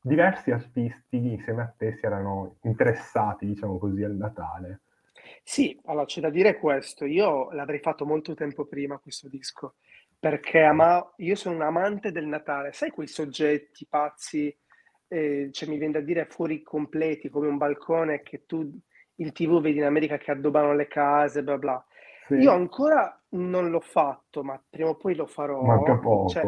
diversi 0.00 0.50
artisti 0.50 1.32
insieme 1.32 1.62
a 1.62 1.74
te 1.76 1.96
si 1.96 2.06
erano 2.06 2.56
interessati, 2.62 3.46
diciamo 3.46 3.78
così, 3.78 4.02
al 4.02 4.16
Natale. 4.16 4.80
Sì, 5.42 5.78
allora 5.86 6.04
c'è 6.04 6.20
da 6.20 6.30
dire 6.30 6.58
questo, 6.58 7.04
io 7.04 7.50
l'avrei 7.52 7.80
fatto 7.80 8.06
molto 8.06 8.34
tempo 8.34 8.64
prima 8.66 8.98
questo 8.98 9.28
disco, 9.28 9.74
perché 10.18 10.62
ama- 10.62 11.12
io 11.16 11.34
sono 11.34 11.56
un 11.56 11.62
amante 11.62 12.12
del 12.12 12.26
Natale, 12.26 12.72
sai 12.72 12.90
quei 12.90 13.06
soggetti 13.06 13.86
pazzi 13.86 14.54
eh, 15.08 15.48
cioè, 15.52 15.68
mi 15.68 15.78
viene 15.78 15.94
da 15.94 16.00
dire 16.00 16.26
fuori 16.26 16.62
completi, 16.62 17.28
come 17.28 17.48
un 17.48 17.56
balcone 17.56 18.22
che 18.22 18.44
tu 18.46 18.70
in 19.16 19.32
tv 19.32 19.60
vedi 19.60 19.78
in 19.78 19.84
America 19.84 20.16
che 20.18 20.30
addobbano 20.30 20.74
le 20.74 20.86
case, 20.86 21.42
bla 21.42 21.58
bla. 21.58 21.84
Sì. 22.26 22.34
Io 22.34 22.52
ancora 22.52 23.18
non 23.30 23.70
l'ho 23.70 23.80
fatto, 23.80 24.44
ma 24.44 24.62
prima 24.68 24.90
o 24.90 24.96
poi 24.96 25.14
lo 25.14 25.26
farò. 25.26 25.62
Manca 25.62 25.96
poco. 25.96 26.28
Cioè, 26.28 26.44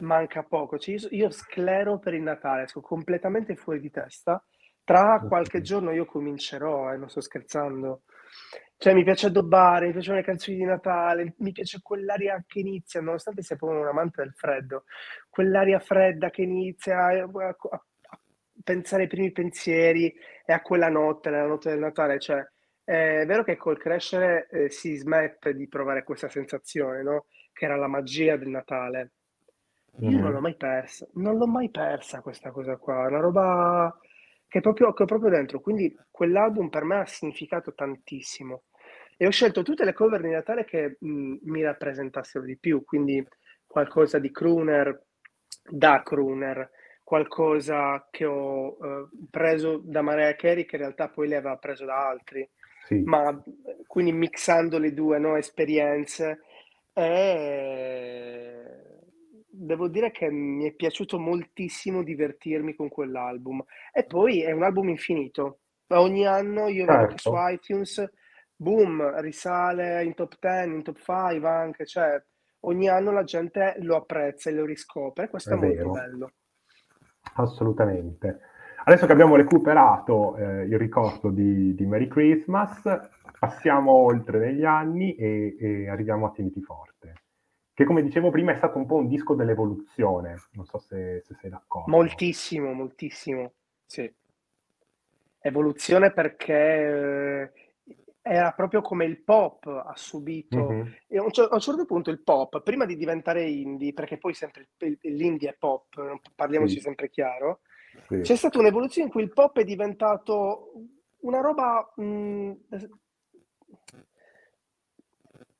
manca 0.00 0.42
poco. 0.42 0.78
Cioè, 0.78 0.96
io, 0.96 1.08
io, 1.10 1.30
sclero 1.30 1.98
per 1.98 2.14
il 2.14 2.22
Natale, 2.22 2.66
sono 2.66 2.84
completamente 2.84 3.54
fuori 3.54 3.80
di 3.80 3.90
testa. 3.90 4.42
Tra 4.82 5.22
qualche 5.26 5.60
giorno 5.60 5.92
io 5.92 6.04
comincerò, 6.04 6.90
e 6.90 6.94
eh, 6.94 6.96
non 6.96 7.08
sto 7.08 7.20
scherzando. 7.20 8.02
Cioè, 8.76 8.94
mi 8.94 9.02
piace 9.02 9.26
addobbare, 9.26 9.86
mi 9.86 9.92
piacciono 9.92 10.18
le 10.18 10.24
canzoni 10.24 10.56
di 10.56 10.64
Natale, 10.64 11.34
mi 11.38 11.50
piace 11.50 11.80
quell'aria 11.82 12.44
che 12.46 12.60
inizia, 12.60 13.00
nonostante 13.00 13.42
sia 13.42 13.56
proprio 13.56 13.80
un 13.80 13.88
amante 13.88 14.22
del 14.22 14.32
freddo, 14.34 14.84
quell'aria 15.28 15.80
fredda 15.80 16.30
che 16.30 16.42
inizia 16.42 17.06
a, 17.06 17.22
a, 17.22 17.56
a 17.70 18.20
pensare 18.62 19.02
ai 19.02 19.08
primi 19.08 19.32
pensieri 19.32 20.14
e 20.46 20.52
a 20.52 20.62
quella 20.62 20.88
notte, 20.88 21.30
la 21.30 21.44
notte 21.44 21.70
del 21.70 21.80
Natale. 21.80 22.20
Cioè, 22.20 22.48
è 22.84 23.24
vero 23.26 23.42
che 23.42 23.56
col 23.56 23.78
crescere 23.78 24.48
eh, 24.48 24.70
si 24.70 24.94
smette 24.96 25.54
di 25.54 25.68
provare 25.68 26.04
questa 26.04 26.28
sensazione, 26.28 27.02
no? 27.02 27.26
Che 27.52 27.64
era 27.64 27.76
la 27.76 27.88
magia 27.88 28.36
del 28.36 28.48
Natale. 28.48 29.10
Io 29.98 30.10
mm-hmm. 30.10 30.20
non 30.20 30.32
l'ho 30.32 30.40
mai 30.40 30.54
persa, 30.54 31.06
non 31.14 31.36
l'ho 31.36 31.48
mai 31.48 31.70
persa 31.70 32.20
questa 32.20 32.52
cosa 32.52 32.76
qua, 32.76 33.02
è 33.02 33.08
una 33.08 33.18
roba 33.18 33.98
che 34.48 34.60
proprio, 34.60 34.92
che 34.92 35.04
è 35.04 35.06
proprio 35.06 35.30
dentro. 35.30 35.60
Quindi 35.60 35.94
quell'album 36.10 36.68
per 36.68 36.84
me 36.84 37.00
ha 37.00 37.06
significato 37.06 37.74
tantissimo. 37.74 38.64
E 39.16 39.26
ho 39.26 39.30
scelto 39.30 39.62
tutte 39.62 39.84
le 39.84 39.92
cover 39.92 40.20
di 40.20 40.30
Natale 40.30 40.64
che 40.64 40.96
mh, 40.98 41.36
mi 41.42 41.62
rappresentassero 41.62 42.44
di 42.44 42.56
più, 42.56 42.84
quindi 42.84 43.24
qualcosa 43.66 44.18
di 44.18 44.30
crooner, 44.30 45.04
da 45.68 46.02
crooner, 46.02 46.70
qualcosa 47.02 48.06
che 48.10 48.24
ho 48.24 48.76
eh, 48.80 49.08
preso 49.30 49.80
da 49.84 50.02
Mariah 50.02 50.36
Carey 50.36 50.64
che 50.64 50.76
in 50.76 50.82
realtà 50.82 51.08
poi 51.08 51.28
lei 51.28 51.38
aveva 51.38 51.56
preso 51.56 51.84
da 51.84 52.06
altri, 52.06 52.48
sì. 52.86 53.02
ma 53.04 53.42
quindi 53.86 54.12
mixando 54.12 54.78
le 54.78 54.92
due 54.92 55.18
no, 55.18 55.36
esperienze 55.36 56.42
e 56.92 58.57
devo 59.58 59.88
dire 59.88 60.10
che 60.10 60.30
mi 60.30 60.66
è 60.66 60.72
piaciuto 60.72 61.18
moltissimo 61.18 62.02
divertirmi 62.02 62.74
con 62.74 62.88
quell'album 62.88 63.62
e 63.92 64.04
poi 64.04 64.42
è 64.42 64.52
un 64.52 64.62
album 64.62 64.88
infinito, 64.88 65.60
ogni 65.88 66.26
anno 66.26 66.68
io 66.68 66.86
vedo 66.86 67.06
che 67.06 67.18
su 67.18 67.30
certo. 67.30 67.48
iTunes 67.48 68.10
boom, 68.54 69.20
risale 69.20 70.04
in 70.04 70.14
top 70.14 70.36
10, 70.40 70.68
in 70.68 70.82
top 70.82 70.98
5 70.98 71.48
anche, 71.48 71.86
cioè 71.86 72.22
ogni 72.60 72.88
anno 72.88 73.12
la 73.12 73.24
gente 73.24 73.76
lo 73.80 73.96
apprezza 73.96 74.50
e 74.50 74.52
lo 74.52 74.64
riscopre, 74.64 75.28
questo 75.28 75.54
è, 75.54 75.58
è 75.58 75.60
molto 75.60 75.90
bello. 75.90 76.32
Assolutamente. 77.34 78.40
Adesso 78.84 79.06
che 79.06 79.12
abbiamo 79.12 79.36
recuperato 79.36 80.36
eh, 80.36 80.62
il 80.64 80.78
ricordo 80.78 81.30
di, 81.30 81.74
di, 81.74 81.84
Merry 81.84 82.08
Christmas, 82.08 82.82
passiamo 83.38 83.92
oltre 83.92 84.38
negli 84.38 84.64
anni 84.64 85.14
e, 85.14 85.56
e 85.58 85.88
arriviamo 85.88 86.26
a 86.26 86.30
Tieniti 86.30 86.62
Forte, 86.62 87.12
che 87.78 87.84
come 87.84 88.02
dicevo 88.02 88.30
prima 88.30 88.50
è 88.50 88.56
stato 88.56 88.76
un 88.76 88.86
po' 88.86 88.96
un 88.96 89.06
disco 89.06 89.36
dell'evoluzione, 89.36 90.34
non 90.54 90.64
so 90.64 90.78
se, 90.78 91.22
se 91.24 91.36
sei 91.40 91.48
d'accordo. 91.48 91.88
Moltissimo, 91.92 92.72
moltissimo, 92.72 93.52
sì. 93.86 94.12
Evoluzione 95.38 96.12
perché 96.12 97.52
eh, 97.52 97.52
era 98.20 98.50
proprio 98.50 98.80
come 98.82 99.04
il 99.04 99.22
pop 99.22 99.66
ha 99.66 99.92
subito, 99.94 100.56
Mm-hmm. 100.56 100.86
e 101.06 101.18
a 101.18 101.22
un, 101.22 101.30
a 101.32 101.54
un 101.54 101.60
certo 101.60 101.84
punto 101.84 102.10
il 102.10 102.20
pop, 102.20 102.60
prima 102.62 102.84
di 102.84 102.96
diventare 102.96 103.48
indie, 103.48 103.92
perché 103.92 104.18
poi 104.18 104.34
sempre 104.34 104.70
l'indie 105.02 105.50
è 105.50 105.56
pop, 105.56 105.98
non- 105.98 106.18
parliamoci 106.34 106.74
Sì. 106.74 106.80
sempre 106.80 107.08
chiaro, 107.10 107.60
Sì. 108.08 108.22
c'è 108.22 108.34
stata 108.34 108.58
un'evoluzione 108.58 109.06
in 109.06 109.12
cui 109.12 109.22
il 109.22 109.32
pop 109.32 109.56
è 109.56 109.62
diventato 109.64 110.72
una 111.20 111.40
roba 111.40 111.92
mh, 111.94 112.52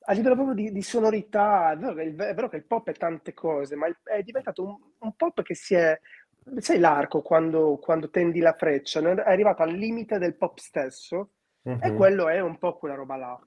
a 0.09 0.13
livello 0.13 0.35
proprio 0.35 0.55
di, 0.55 0.71
di 0.71 0.81
sonorità. 0.81 1.71
È 1.71 1.77
vero, 1.77 1.93
che 1.93 2.01
il, 2.03 2.15
è 2.15 2.33
vero 2.33 2.49
che 2.49 2.55
il 2.57 2.65
pop 2.65 2.89
è 2.89 2.93
tante 2.93 3.33
cose, 3.33 3.75
ma 3.75 3.87
è 4.03 4.21
diventato 4.23 4.63
un, 4.63 4.75
un 4.99 5.15
pop 5.15 5.41
che 5.43 5.55
si 5.55 5.75
è. 5.75 5.99
Sai 6.57 6.79
l'arco 6.79 7.21
quando, 7.21 7.77
quando 7.77 8.09
tendi 8.09 8.39
la 8.39 8.53
freccia, 8.53 8.99
è 9.01 9.29
arrivato 9.29 9.61
al 9.61 9.71
limite 9.73 10.17
del 10.17 10.35
pop 10.35 10.57
stesso 10.57 11.31
e 11.77 11.91
Mhm. 11.91 11.95
quello 11.95 12.27
è 12.27 12.39
un 12.39 12.57
po' 12.57 12.75
quella 12.77 12.95
roba 12.95 13.15
là. 13.17 13.39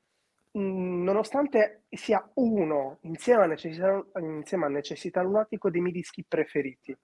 Mm, 0.58 1.02
Nonostante 1.02 1.84
sia 1.90 2.28
uno 2.34 2.98
insieme 3.02 3.42
a 3.44 3.46
necessità, 3.46 4.04
insieme 4.20 4.66
a 4.66 4.68
necessità 4.68 5.22
lunatico 5.22 5.70
dei 5.70 5.80
miei 5.80 5.92
dischi 5.94 6.24
preferiti. 6.26 6.96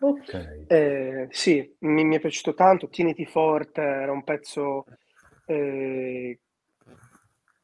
Ok. 0.00 0.34
Eh, 0.66 1.28
sì, 1.30 1.76
mi, 1.80 2.04
mi 2.04 2.16
è 2.16 2.20
piaciuto 2.20 2.54
tanto. 2.54 2.88
Tieniti 2.88 3.26
forte 3.26 3.80
era 3.82 4.12
un 4.12 4.24
pezzo 4.24 4.84
eh, 5.44 6.40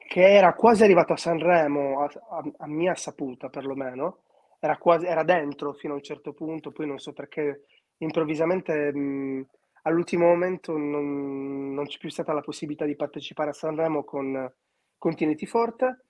che 0.09 0.23
era 0.35 0.55
quasi 0.55 0.83
arrivato 0.85 1.13
a 1.13 1.17
Sanremo, 1.17 2.01
a, 2.03 2.11
a- 2.31 2.53
a 2.59 2.67
mia 2.67 2.95
saputa 2.95 3.49
perlomeno. 3.51 4.23
Era, 4.61 4.77
quasi, 4.79 5.07
era 5.07 5.23
dentro 5.23 5.73
fino 5.75 5.93
a 5.93 5.97
un 5.97 6.03
certo 6.03 6.33
punto, 6.33 6.73
poi 6.73 6.87
non 6.87 6.99
so 6.99 7.13
perché 7.13 7.65
improvvisamente 7.99 8.93
mh, 8.93 9.47
all'ultimo 9.83 10.27
momento 10.27 10.77
non, 10.77 11.75
non 11.75 11.87
c'è 11.87 11.99
più 11.99 12.09
stata 12.11 12.33
la 12.33 12.41
possibilità 12.41 12.85
di 12.85 12.97
partecipare 12.97 13.51
a 13.51 13.53
Sanremo 13.53 14.03
con, 14.05 14.53
con 14.97 15.15
Tieniti 15.15 15.47
forte. 15.47 16.05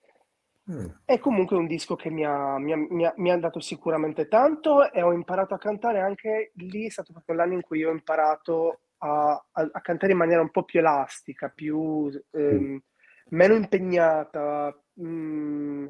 Mm. 0.69 0.93
È 1.03 1.17
comunque 1.19 1.57
un 1.57 1.65
disco 1.67 1.95
che 1.95 2.09
mi 2.11 2.23
ha, 2.23 2.57
mi 2.59 2.71
ha- 2.71 2.77
mi 2.77 3.05
ha- 3.05 3.13
mi 3.17 3.31
ha 3.31 3.37
dato 3.37 3.59
sicuramente 3.59 4.27
tanto 4.27 4.91
e 4.91 5.01
ho 5.01 5.11
imparato 5.11 5.55
a 5.55 5.57
cantare 5.57 5.99
anche 5.99 6.51
lì, 6.55 6.85
è 6.85 6.89
stato 6.89 7.11
proprio 7.13 7.35
l'anno 7.35 7.53
in 7.53 7.61
cui 7.61 7.83
ho 7.83 7.89
imparato 7.91 8.81
a, 8.99 9.31
a- 9.51 9.69
a 9.71 9.81
cantare 9.81 10.11
in 10.11 10.17
maniera 10.19 10.41
un 10.41 10.51
po' 10.51 10.63
più 10.63 10.79
elastica, 10.79 11.49
più, 11.49 12.09
ehm, 12.31 12.79
meno 13.29 13.55
impegnata, 13.55 14.73
mm, 15.01 15.87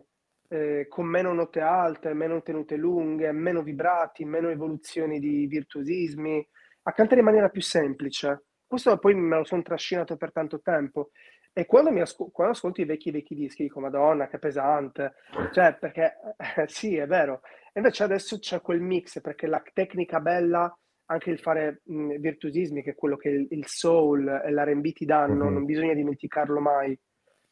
eh, 0.49 0.86
con 0.89 1.06
meno 1.06 1.34
note 1.34 1.60
alte, 1.62 2.13
meno 2.13 2.41
tenute 2.41 2.75
lunghe, 2.75 3.32
meno 3.32 3.62
vibrati, 3.63 4.25
meno 4.25 4.49
evoluzioni 4.49 5.19
di 5.19 5.45
virtuosismi, 5.47 6.47
a 6.84 6.91
cantare 6.93 7.19
in 7.19 7.25
maniera 7.25 7.49
più 7.49 7.62
semplice. 7.62 8.45
Questo 8.65 8.97
poi 8.97 9.15
me 9.15 9.38
lo 9.38 9.43
sono 9.45 9.62
trascinato 9.62 10.17
per 10.17 10.32
tanto 10.32 10.62
tempo. 10.62 11.10
E 11.52 11.65
quando, 11.65 11.91
mi 11.91 12.02
ascol- 12.02 12.32
quando 12.32 12.54
ascolto 12.54 12.82
i 12.82 12.86
vecchi 12.86 13.12
vecchi 13.12 13.36
dischi 13.36 13.63
dico, 13.63 13.80
Madonna, 13.80 14.28
che 14.28 14.38
pesante. 14.39 15.13
Cioè, 15.52 15.75
perché 15.75 16.13
sì, 16.67 16.95
è 16.95 17.08
vero. 17.08 17.41
E 17.73 17.80
invece 17.80 18.04
adesso 18.04 18.38
c'è 18.39 18.62
quel 18.62 18.82
mix, 18.82 19.19
perché 19.21 19.47
la 19.47 19.62
tecnica 19.73 20.19
bella, 20.19 20.71
anche 21.06 21.30
il 21.32 21.39
fare 21.39 21.82
mh, 21.86 22.15
virtuosismi, 22.17 22.84
che 22.84 22.91
è 22.91 22.95
quello 22.95 23.17
che 23.17 23.30
il, 23.30 23.47
il 23.49 23.65
soul 23.67 24.28
e 24.45 24.52
l'R&B 24.52 24.91
ti 24.93 25.06
danno, 25.06 25.45
Mhm. 25.45 25.54
non 25.54 25.65
bisogna 25.65 25.93
dimenticarlo 25.93 26.60
mai. 26.60 26.97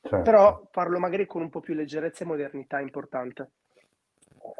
Certo. 0.08 0.22
Però 0.24 0.68
farlo 0.72 1.00
magari 1.00 1.26
con 1.26 1.42
un 1.42 1.50
po' 1.50 1.60
più 1.60 1.74
leggerezza 1.74 2.24
e 2.24 2.28
modernità 2.28 2.80
è 2.80 2.82
importante. 2.82 3.52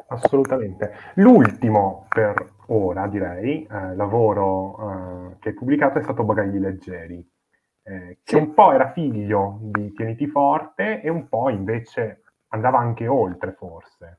Assolutamente. 0.08 0.92
L'ultimo 1.14 2.06
per 2.08 2.52
ora, 2.66 3.06
direi, 3.06 3.66
eh, 3.70 3.94
lavoro 3.94 5.30
eh, 5.32 5.36
che 5.40 5.48
hai 5.50 5.54
pubblicato 5.54 5.98
è 5.98 6.02
stato 6.02 6.24
Bagagli 6.24 6.58
Leggeri, 6.58 7.26
eh, 7.82 8.18
che 8.22 8.36
Sì. 8.36 8.36
un 8.36 8.52
po' 8.54 8.72
era 8.72 8.92
figlio 8.92 9.58
di 9.62 9.92
Tieniti 9.92 10.26
Forte 10.26 11.00
e 11.00 11.08
un 11.08 11.28
po' 11.28 11.48
invece 11.48 12.22
andava 12.48 12.78
anche 12.78 13.06
oltre, 13.06 13.52
forse. 13.52 14.18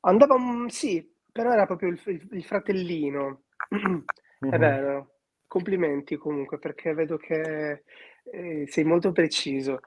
Andava, 0.00 0.36
sì, 0.68 1.08
però 1.32 1.52
era 1.52 1.66
proprio 1.66 1.88
il, 1.90 2.00
il- 2.06 2.28
il 2.32 2.44
fratellino. 2.44 3.42
È 3.68 4.46
Mhm. 4.46 4.58
vero. 4.58 5.10
Complimenti 5.48 6.16
comunque, 6.16 6.58
perché 6.58 6.92
vedo 6.92 7.16
che 7.16 7.82
eh, 8.24 8.66
sei 8.68 8.84
molto 8.84 9.12
preciso. 9.12 9.80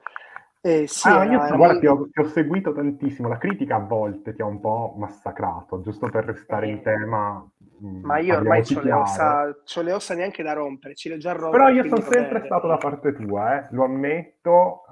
Eh, 0.62 0.86
sì, 0.86 1.08
Ah, 1.08 1.24
io 1.24 1.38
guarda, 1.38 1.56
mol- 1.56 1.78
ti 1.80 1.86
ho, 1.86 2.08
ti 2.10 2.20
ho 2.20 2.28
seguito 2.28 2.74
tantissimo, 2.74 3.28
la 3.28 3.38
critica 3.38 3.76
a 3.76 3.78
volte 3.78 4.34
ti 4.34 4.42
ha 4.42 4.46
un 4.46 4.60
po' 4.60 4.94
massacrato, 4.98 5.80
giusto 5.80 6.10
per 6.10 6.26
restare 6.26 6.68
in 6.68 6.76
Eh, 6.78 6.82
tema. 6.82 7.50
mm, 7.82 8.04
Ma 8.04 8.18
io 8.18 8.36
ormai 8.36 8.62
c'ho 8.62 8.80
le 8.82 8.92
ossa, 8.92 9.56
c'ho 9.64 9.80
le 9.80 9.92
ossa 9.92 10.14
neanche 10.14 10.42
da 10.42 10.52
rompere, 10.52 10.94
ce 10.94 11.08
le 11.08 11.14
ho 11.14 11.18
già 11.18 11.32
rotte, 11.32 11.56
Però 11.56 11.68
io 11.70 11.84
sono 11.84 12.02
sempre 12.02 12.32
bene. 12.32 12.44
stato 12.44 12.66
da 12.66 12.76
parte 12.76 13.14
tua, 13.14 13.58
eh, 13.62 13.68
lo 13.70 13.84
ammetto, 13.84 14.82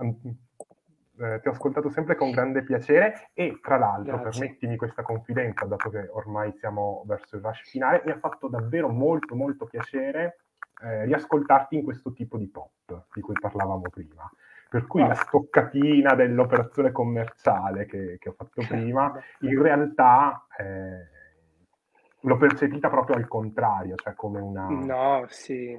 eh, 1.20 1.40
ti 1.42 1.48
ho 1.48 1.50
ascoltato 1.50 1.90
sempre 1.90 2.14
con 2.14 2.30
grande 2.30 2.62
piacere 2.62 3.28
e 3.34 3.58
tra 3.60 3.76
l'altro, 3.76 4.16
Grazie. 4.20 4.40
permettimi 4.40 4.76
questa 4.76 5.02
confidenza, 5.02 5.66
dato 5.66 5.90
che 5.90 6.08
ormai 6.12 6.50
siamo 6.56 7.02
verso 7.06 7.36
il 7.36 7.42
rush 7.42 7.68
finale, 7.68 8.00
mi 8.06 8.12
ha 8.12 8.18
fatto 8.18 8.48
davvero 8.48 8.88
molto 8.88 9.34
molto 9.34 9.66
piacere 9.66 10.38
eh, 10.82 11.04
riascoltarti 11.04 11.74
in 11.76 11.82
questo 11.82 12.12
tipo 12.14 12.38
di 12.38 12.46
pop 12.48 12.70
di 13.12 13.20
cui 13.20 13.34
parlavamo 13.38 13.82
prima. 13.90 14.30
Per 14.70 14.86
cui 14.86 15.02
Ah. 15.02 15.08
la 15.08 15.14
stoccatina 15.14 16.14
dell'operazione 16.14 16.92
commerciale 16.92 17.86
che, 17.86 18.16
che 18.18 18.28
ho 18.28 18.32
fatto 18.36 18.62
prima, 18.66 19.06
Vabbè. 19.08 19.20
in 19.40 19.62
realtà 19.62 20.46
eh, 20.58 21.16
l'ho 22.20 22.36
percepita 22.36 22.90
proprio 22.90 23.16
al 23.16 23.26
contrario, 23.28 23.94
cioè 23.96 24.14
come 24.14 24.40
una, 24.40 24.68
No, 24.68 25.24
sì. 25.28 25.78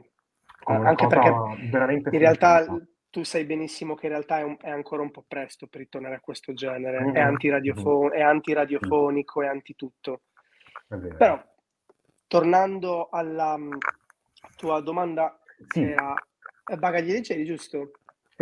come 0.64 0.80
una 0.80 0.90
Anche 0.90 1.08
perché 1.08 1.30
veramente 1.70 2.10
in 2.10 2.20
realtà 2.20 2.66
tu 3.12 3.24
sai 3.24 3.44
benissimo 3.46 3.96
che 3.96 4.06
in 4.08 4.12
realtà 4.14 4.40
è, 4.40 4.44
un- 4.44 4.58
è 4.60 4.70
ancora 4.70 5.02
un 5.02 5.12
po' 5.12 5.24
presto 5.28 5.68
per 5.68 5.82
ritornare 5.82 6.16
a 6.16 6.20
questo 6.20 6.54
genere, 6.54 7.02
Mhm, 7.06 7.14
è, 7.14 7.20
antiradiofo- 7.20 8.12
è 8.12 8.22
antiradiofonico, 8.22 9.42
è 9.44 9.48
antitutto. 9.48 10.22
È 10.88 10.96
vero. 10.96 11.16
Però, 11.18 11.44
tornando 12.28 13.10
alla 13.10 13.58
mm, 13.58 13.72
tua 14.56 14.80
domanda, 14.82 15.40
Sì. 15.70 15.82
era 15.82 16.14
eh, 16.66 16.78
bagagli 16.78 17.12
leggeri, 17.12 17.46
giusto? 17.46 17.92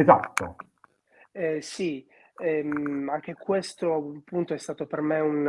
Esatto. 0.03 0.55
Eh, 1.31 1.61
sì, 1.61 2.05
ehm, 2.37 3.09
anche 3.09 3.33
questo 3.35 3.93
appunto 4.17 4.53
è 4.53 4.57
stato 4.57 4.85
per 4.87 5.01
me 5.01 5.19
un, 5.19 5.45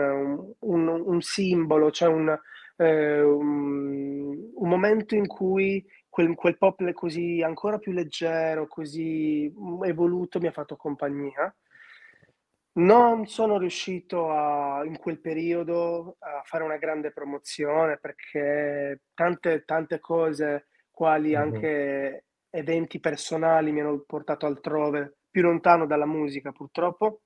un- 0.61 0.89
un- 0.89 1.03
un 1.07 1.21
simbolo, 1.23 1.91
cioè 1.91 2.09
un, 2.09 2.37
eh, 2.77 3.23
un- 3.23 4.51
momento 4.69 5.15
in 5.15 5.27
cui 5.27 5.85
quel, 6.09 6.35
quel 6.35 6.59
pop 6.59 6.93
così 6.93 7.43
ancora 7.43 7.79
più 7.79 7.93
leggero, 7.93 8.67
così 8.67 9.53
evoluto 9.85 10.39
mi 10.41 10.47
ha 10.49 10.53
fatto 10.53 10.77
compagnia. 10.77 11.55
Non 12.79 13.27
sono 13.27 13.59
riuscito 13.59 14.31
a, 14.31 14.85
in 14.85 14.99
quel 14.99 15.21
periodo 15.21 16.17
a 16.21 16.43
fare 16.45 16.63
una 16.63 16.77
grande 16.77 17.11
promozione 17.13 17.99
perché 17.99 19.01
tante, 19.15 19.65
tante 19.65 19.99
cose, 19.99 20.69
quali 20.91 21.35
Mhm. 21.35 21.41
anche 21.41 22.27
eventi 22.51 23.01
personali, 23.01 23.73
mi 23.73 23.81
hanno 23.81 24.03
portato 24.07 24.47
altrove, 24.47 25.19
più 25.31 25.43
lontano 25.43 25.87
dalla 25.87 26.07
musica 26.07 26.53
purtroppo. 26.53 27.21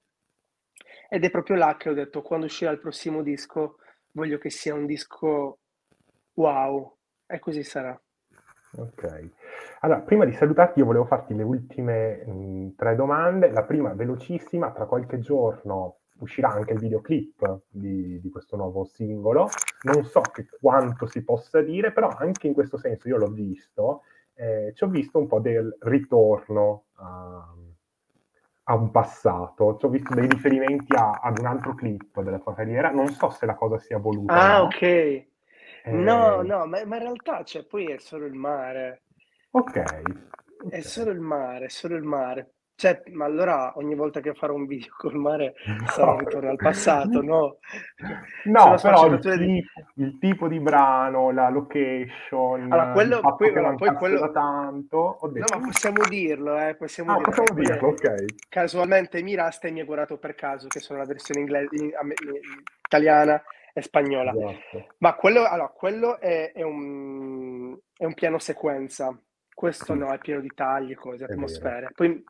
Ed 1.08 1.24
è 1.24 1.30
proprio 1.30 1.56
là 1.56 1.76
che 1.76 1.90
ho 1.90 1.94
detto, 1.94 2.22
quando 2.22 2.46
uscirà 2.46 2.70
il 2.70 2.80
prossimo 2.80 3.22
disco, 3.22 3.76
voglio 4.12 4.38
che 4.38 4.50
sia 4.50 4.74
un 4.74 4.87
disco 4.87 5.58
wow. 6.35 6.96
E 7.26 7.38
così 7.38 7.62
sarà. 7.62 7.98
Ok. 8.76 9.30
Allora, 9.80 10.00
prima 10.00 10.24
di 10.24 10.32
salutarti, 10.32 10.78
io 10.78 10.87
volevo 10.87 11.04
farti 11.04 11.35
le 11.35 11.42
ultime 11.42 12.24
mh, 12.24 12.74
tre 12.76 12.94
domande. 12.94 13.50
La 13.50 13.64
prima, 13.64 13.92
velocissima, 13.92 14.70
tra 14.72 14.87
qualche 14.87 15.18
giorno 15.18 15.98
uscirà 16.18 16.50
anche 16.50 16.72
il 16.72 16.78
videoclip 16.78 17.62
di, 17.68 18.20
di 18.20 18.30
questo 18.30 18.56
nuovo 18.56 18.85
singolo. 18.85 19.48
Non 19.82 20.04
so 20.04 20.20
che 20.20 20.46
quanto 20.61 21.06
si 21.06 21.22
possa 21.24 21.61
dire, 21.61 21.92
però 21.92 22.08
anche 22.08 22.46
in 22.46 22.54
questo 22.54 22.78
senso 22.78 23.08
io 23.08 23.16
l'ho 23.16 23.30
visto, 23.30 24.02
eh, 24.35 24.73
ci 24.75 24.85
ho 24.85 24.88
visto 24.88 25.18
un 25.18 25.27
po' 25.27 25.40
del 25.40 25.77
ritorno 25.81 26.87
a, 26.95 27.55
a 28.64 28.75
un 28.75 28.90
passato, 28.90 29.77
ci 29.79 29.87
ho 29.87 29.88
visto 29.88 30.14
dei 30.14 30.29
riferimenti 30.29 30.95
a- 30.95 31.21
ad 31.23 31.38
un 31.38 31.47
altro 31.47 31.75
clip 31.75 32.21
della 32.23 32.38
tua 32.38 32.55
carriera. 32.55 32.90
Non 32.90 33.09
so 33.12 33.31
se 33.31 33.47
la 33.47 33.55
cosa 33.55 33.79
sia 33.79 33.99
voluta. 33.99 34.42
Ah, 34.47 34.62
no. 34.62 34.64
ok. 34.64 34.83
No, 35.90 36.42
Eh, 36.42 36.42
no, 36.42 36.66
ma, 36.66 36.85
ma 36.85 36.97
in 36.97 37.03
realtà, 37.03 37.45
cioè, 37.45 37.64
poi 37.64 37.90
è 37.92 37.99
solo 37.99 38.27
il 38.27 38.35
mare. 38.35 39.03
Ok. 39.53 39.77
È 40.66 40.81
solo 40.81 41.11
il 41.11 41.21
mare, 41.21 41.66
è 41.66 41.68
solo 41.68 41.95
il 41.95 42.05
mare. 42.05 42.55
Cioè, 42.83 43.01
ma 43.12 43.27
allora 43.27 43.75
ogni 43.77 43.95
volta 43.95 44.18
che 44.18 44.35
farò 44.35 44.55
un 44.55 44.66
video 44.66 44.92
col 44.99 45.14
mare 45.14 45.55
sarà 45.87 46.11
un 46.11 46.18
ritorno 46.18 46.51
al 46.51 46.57
passato, 46.57 47.23
no? 47.23 47.59
No, 48.47 48.75
però 48.83 49.07
il, 49.07 49.21
di... 49.38 49.64
il, 50.03 50.18
tipo 50.18 50.49
di 50.49 50.59
brano, 50.59 51.31
la 51.31 51.49
location, 51.49 52.62
allora, 52.73 52.90
quello, 52.90 53.18
il 53.18 53.35
poi, 53.37 53.53
che 53.53 53.75
poi 53.77 53.95
quello... 53.95 54.18
da 54.18 54.31
tanto... 54.31 55.16
Detto... 55.31 55.55
No, 55.55 55.61
ma 55.61 55.66
possiamo 55.68 56.03
dirlo, 56.09 56.59
eh, 56.59 56.75
possiamo 56.75 57.12
ah, 57.12 57.16
dirlo. 57.18 57.31
Possiamo 57.31 57.61
dirlo, 57.61 57.88
ok. 57.90 58.25
Casualmente 58.49 59.23
Mirasta 59.23 59.71
mi 59.71 59.79
ha 59.79 59.85
guardato 59.85 60.18
per 60.18 60.35
caso, 60.35 60.66
che 60.66 60.81
sono 60.81 60.99
la 60.99 61.07
versione 61.07 61.38
inglese, 61.38 61.68
italiana 62.85 63.40
e 63.73 63.81
spagnola. 63.81 64.33
Esatto. 64.33 64.87
Ma 64.99 65.14
quello, 65.14 65.45
allora, 65.45 65.68
quello 65.68 66.18
è, 66.18 66.51
è, 66.53 66.62
un, 66.62 67.79
è 67.97 68.05
un 68.05 68.14
piano 68.14 68.40
sequenza. 68.40 69.16
Questo 69.55 69.95
no, 69.95 70.11
è 70.12 70.18
pieno 70.18 70.40
di 70.40 70.51
tagli, 70.53 70.97
cose, 70.97 71.23
atmosfere. 71.23 71.92
Poi 71.95 72.25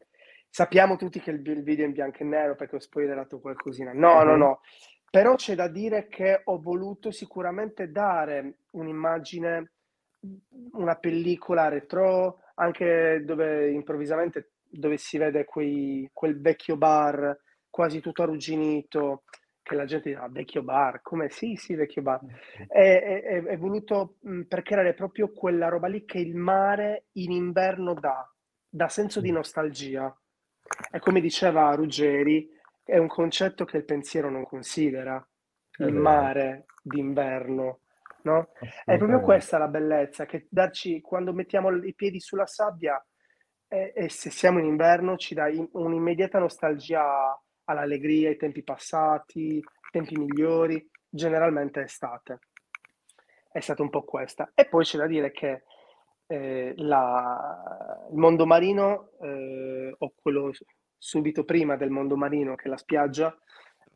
sappiamo 0.53 0.97
tutti 0.97 1.19
che 1.19 1.31
il, 1.31 1.41
il, 1.49 1.62
video 1.62 1.87
è 1.87 1.88
in 1.88 1.95
bianco 1.95 2.19
e 2.19 2.25
nero 2.25 2.55
perché 2.55 2.77
ho 2.77 2.81
spoilerato 2.81 3.41
qualcosina. 3.41 3.93
No, 3.95 4.17
mm-hmm. 4.17 4.27
no, 4.27 4.37
no. 4.37 4.61
Però 5.11 5.35
c'è 5.35 5.55
da 5.55 5.69
dire 5.69 6.09
che 6.09 6.43
ho 6.45 6.61
voluto 6.61 7.11
sicuramente 7.11 7.91
dare 7.91 8.59
un'immagine, 8.71 9.73
una 10.73 10.97
pellicola 10.97 11.69
retro, 11.69 12.41
anche 12.57 13.23
dove 13.25 13.71
improvvisamente 13.71 14.53
dove 14.69 14.97
si 14.99 15.19
vede 15.19 15.45
quei, 15.45 16.09
quel 16.12 16.41
vecchio 16.41 16.77
bar 16.77 17.38
quasi 17.69 18.01
tutto 18.01 18.23
arrugginito, 18.23 19.23
che 19.62 19.75
la 19.75 19.87
gente 19.87 20.11
dirà, 20.11 20.25
ah, 20.25 20.29
vecchio 20.29 20.62
bar, 20.62 21.01
come 21.01 21.31
sì, 21.31 21.57
sì, 21.57 21.75
vecchio 21.75 22.03
bar. 22.03 22.21
È, 22.69 22.79
è, 23.25 23.43
è 23.43 23.57
voluto 23.57 24.17
mh, 24.21 24.43
per 24.43 24.62
creare 24.62 24.93
proprio 24.93 25.33
quella 25.33 25.69
roba 25.69 25.88
lì 25.88 26.05
che 26.05 26.19
il 26.19 26.37
mare 26.37 27.07
in 27.12 27.31
inverno 27.31 27.95
dà, 27.95 28.31
dà 28.69 28.88
senso 28.88 29.23
di 29.23 29.31
nostalgia. 29.31 30.15
E 30.90 30.98
come 31.01 31.20
diceva 31.20 31.75
Ruggeri, 31.75 32.48
è 32.85 32.98
un 32.98 33.09
concetto 33.09 33.64
che 33.64 33.77
il 33.77 33.85
pensiero 33.85 34.31
non 34.31 34.44
considera, 34.44 35.25
il 35.79 35.94
mare 35.94 36.66
d'inverno. 36.83 37.81
No? 38.22 38.51
È 38.85 38.96
proprio 38.98 39.20
questa 39.20 39.59
la 39.59 39.68
bellezza, 39.68 40.27
che 40.27 40.46
darci, 40.48 41.01
quando 41.01 41.33
mettiamo 41.33 41.75
i 41.85 41.94
piedi 41.94 42.20
sulla 42.20 42.46
sabbia 42.46 43.05
e, 43.66 43.92
e 43.96 44.09
se 44.09 44.31
siamo 44.31 44.59
in 44.59 44.66
inverno 44.66 45.16
ci 45.16 45.35
dà 45.35 45.51
un'immediata 45.72 46.38
nostalgia 46.38 47.37
all'allegria, 47.64 48.29
ai 48.29 48.37
tempi 48.37 48.62
passati, 48.62 49.62
tempi 49.90 50.16
migliori, 50.16 50.88
generalmente 51.09 51.81
estate. 51.81 52.40
È 53.51 53.61
stata 53.61 53.83
un 53.83 53.90
po' 53.90 54.05
questa. 54.05 54.53
E 54.55 54.68
poi 54.68 54.85
c'è 54.85 54.98
da 54.98 55.07
dire 55.07 55.31
che 55.31 55.64
eh, 56.33 56.73
la, 56.77 58.07
il 58.11 58.16
mondo 58.16 58.47
marino, 58.47 59.11
eh, 59.21 59.95
o 59.97 60.12
quello 60.16 60.51
subito 60.97 61.45
prima 61.45 61.77
del 61.77 61.90
mondo 61.90 62.16
marino, 62.16 62.55
che 62.55 62.64
è 62.64 62.68
la 62.68 62.79
spiaggia, 62.79 63.37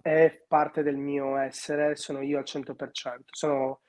è 0.02 0.44
parte 0.46 0.82
del 0.82 0.98
mio 0.98 1.38
essere, 1.38 1.96
sono 1.96 2.20
io 2.20 2.36
al 2.36 2.44
100%. 2.44 3.20
Sono, 3.30 3.80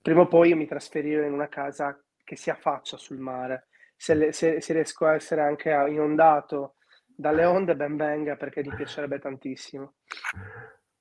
prima 0.00 0.20
o 0.20 0.28
poi 0.28 0.50
io 0.50 0.56
mi 0.56 0.66
trasferirò 0.66 1.24
in 1.26 1.32
una 1.32 1.48
casa 1.48 2.00
che 2.22 2.36
si 2.36 2.48
affaccia 2.48 2.96
sul 2.96 3.18
mare. 3.18 3.66
Se, 3.96 4.32
se, 4.32 4.60
se 4.60 4.72
riesco 4.72 5.06
a 5.06 5.14
essere 5.14 5.40
anche 5.40 5.70
inondato 5.70 6.76
dalle 7.04 7.44
onde 7.44 7.74
ben 7.74 7.96
venga 7.96 8.36
perché 8.36 8.62
mi 8.62 8.74
piacerebbe 8.76 9.18
tantissimo. 9.18 9.94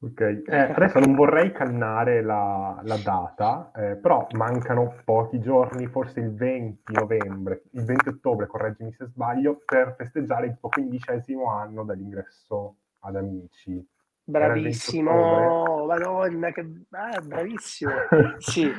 Ok, 0.06 0.22
eh, 0.22 0.56
adesso 0.56 1.00
non 1.00 1.16
vorrei 1.16 1.52
cannare 1.52 2.22
la, 2.22 2.80
la 2.84 2.98
data, 2.98 3.72
eh, 3.76 3.96
però 3.96 4.28
mancano 4.34 4.98
pochi 5.04 5.40
giorni, 5.40 5.88
forse 5.88 6.20
il 6.20 6.32
20 6.32 6.94
novembre, 6.94 7.64
il 7.72 7.86
20 7.86 8.10
ottobre, 8.10 8.46
correggimi 8.46 8.94
se 8.94 9.08
sbaglio, 9.08 9.64
per 9.66 9.96
festeggiare 9.98 10.46
il 10.46 10.58
tuo 10.60 10.70
quindicesimo 10.70 11.50
anno 11.50 11.84
dall'ingresso 11.84 12.76
ad 13.00 13.16
Amici. 13.16 13.84
Bravissimo, 14.24 15.88
madonna, 15.88 16.52
che 16.52 16.62
ah, 16.92 17.22
bravissimo. 17.22 17.92
sì. 18.38 18.72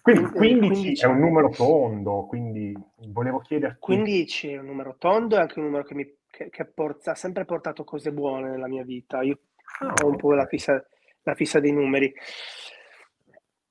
Quindi 0.00 0.30
15, 0.30 0.68
15 0.68 1.04
è 1.04 1.06
un 1.06 1.18
numero 1.18 1.50
tondo, 1.50 2.24
quindi 2.26 2.74
volevo 3.08 3.40
chiederti... 3.40 3.76
15 3.78 4.52
è 4.52 4.58
un 4.58 4.66
numero 4.66 4.96
tondo, 4.98 5.36
è 5.36 5.40
anche 5.40 5.58
un 5.58 5.66
numero 5.66 5.84
che 5.84 5.94
mi 5.94 6.20
che, 6.32 6.48
che 6.48 6.64
porta, 6.64 7.10
ha 7.10 7.14
sempre 7.14 7.44
portato 7.44 7.84
cose 7.84 8.10
buone 8.10 8.48
nella 8.48 8.66
mia 8.66 8.82
vita. 8.82 9.20
Io 9.20 9.38
oh, 9.80 10.04
ho 10.04 10.08
un 10.08 10.16
po' 10.16 10.32
la 10.32 10.46
fissa, 10.46 10.84
la 11.22 11.34
fissa 11.34 11.60
dei 11.60 11.72
numeri. 11.72 12.12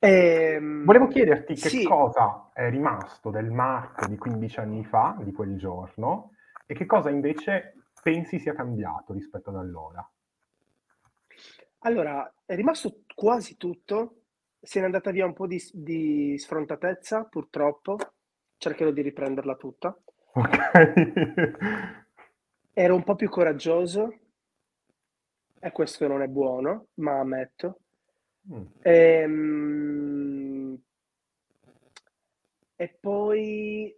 E, 0.04 0.54
ehm, 0.56 0.84
Volevo 0.84 1.08
chiederti 1.08 1.54
che 1.54 1.70
sì. 1.70 1.84
cosa 1.84 2.50
è 2.54 2.70
rimasto 2.70 3.30
del 3.30 3.52
Marco 3.52 4.08
di 4.08 4.18
15 4.18 4.60
anni 4.60 4.84
fa, 4.84 5.16
di 5.22 5.32
quel 5.32 5.58
giorno, 5.58 6.32
e 6.66 6.74
che 6.74 6.86
cosa 6.86 7.10
invece 7.10 7.76
pensi 8.02 8.40
sia 8.40 8.56
cambiato 8.56 9.14
rispetto 9.14 9.50
ad 9.50 9.58
allora? 9.58 10.10
Allora, 11.84 12.34
è 12.46 12.56
rimasto 12.56 13.02
quasi 13.14 13.58
tutto, 13.58 14.22
se 14.60 14.80
n'è 14.80 14.86
andata 14.86 15.12
via 15.12 15.26
un 15.26 15.34
po' 15.34 15.48
di, 15.48 15.62
di 15.74 16.36
sfrontatezza, 16.38 17.26
purtroppo, 17.26 17.98
cercherò 18.58 18.92
di 18.92 19.02
riprenderla 19.02 19.56
tutta. 19.56 19.96
Ok. 20.34 22.06
Ero 22.74 22.96
un 22.96 23.04
po' 23.04 23.16
più 23.16 23.30
coraggioso 23.30 24.21
e 25.64 25.72
questo 25.72 26.08
non 26.08 26.24
è 26.24 26.28
buono, 26.28 26.88
ma 26.96 27.20
ammetto. 27.20 27.82
Mm. 28.52 28.66
Ehm, 28.82 30.82
e 32.76 32.98
poi 33.00 33.96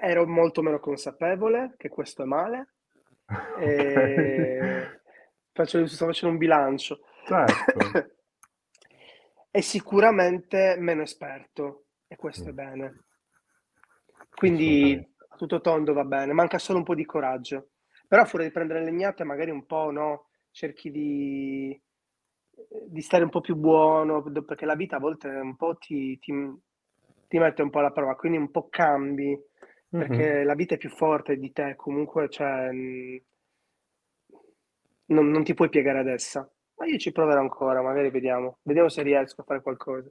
ero 0.00 0.26
molto 0.26 0.62
meno 0.62 0.80
consapevole 0.80 1.74
che 1.76 1.90
questo 1.90 2.22
è 2.22 2.26
male. 2.26 2.68
E 3.58 5.00
faccio, 5.52 5.86
sto 5.86 6.06
facendo 6.06 6.34
un 6.34 6.38
bilancio. 6.38 7.00
Certo. 7.26 8.08
e 9.50 9.62
sicuramente 9.62 10.76
meno 10.78 11.02
esperto, 11.02 11.86
e 12.06 12.16
questo 12.16 12.44
mm. 12.44 12.48
è 12.48 12.52
bene. 12.52 13.04
Quindi 14.34 15.14
tutto 15.36 15.60
tondo 15.60 15.92
va 15.92 16.04
bene, 16.04 16.32
manca 16.32 16.58
solo 16.58 16.78
un 16.78 16.84
po' 16.84 16.94
di 16.94 17.04
coraggio. 17.04 17.70
Però 18.08 18.24
fuori 18.24 18.46
di 18.46 18.52
prendere 18.52 18.84
legnate 18.84 19.24
magari 19.24 19.50
un 19.50 19.66
po', 19.66 19.90
no? 19.90 20.25
Cerchi 20.56 20.90
di, 20.90 21.78
di 22.86 23.00
stare 23.02 23.24
un 23.24 23.28
po' 23.28 23.42
più 23.42 23.56
buono, 23.56 24.22
perché 24.22 24.64
la 24.64 24.74
vita 24.74 24.96
a 24.96 25.00
volte 25.00 25.28
un 25.28 25.54
po' 25.54 25.76
ti, 25.76 26.18
ti, 26.18 26.32
ti 27.28 27.38
mette 27.38 27.60
un 27.60 27.68
po' 27.68 27.80
alla 27.80 27.90
prova, 27.90 28.16
quindi 28.16 28.38
un 28.38 28.50
po' 28.50 28.68
cambi, 28.70 29.38
perché 29.86 30.16
mm-hmm. 30.16 30.46
la 30.46 30.54
vita 30.54 30.76
è 30.76 30.78
più 30.78 30.88
forte 30.88 31.36
di 31.36 31.52
te, 31.52 31.74
comunque, 31.76 32.30
cioè, 32.30 32.70
non, 35.08 35.28
non 35.28 35.44
ti 35.44 35.52
puoi 35.52 35.68
piegare 35.68 35.98
ad 35.98 36.08
essa. 36.08 36.50
Ma 36.76 36.86
io 36.86 36.96
ci 36.96 37.12
proverò 37.12 37.40
ancora, 37.40 37.82
magari 37.82 38.08
vediamo, 38.08 38.56
vediamo 38.62 38.88
se 38.88 39.02
riesco 39.02 39.42
a 39.42 39.44
fare 39.44 39.60
qualcosa. 39.60 40.10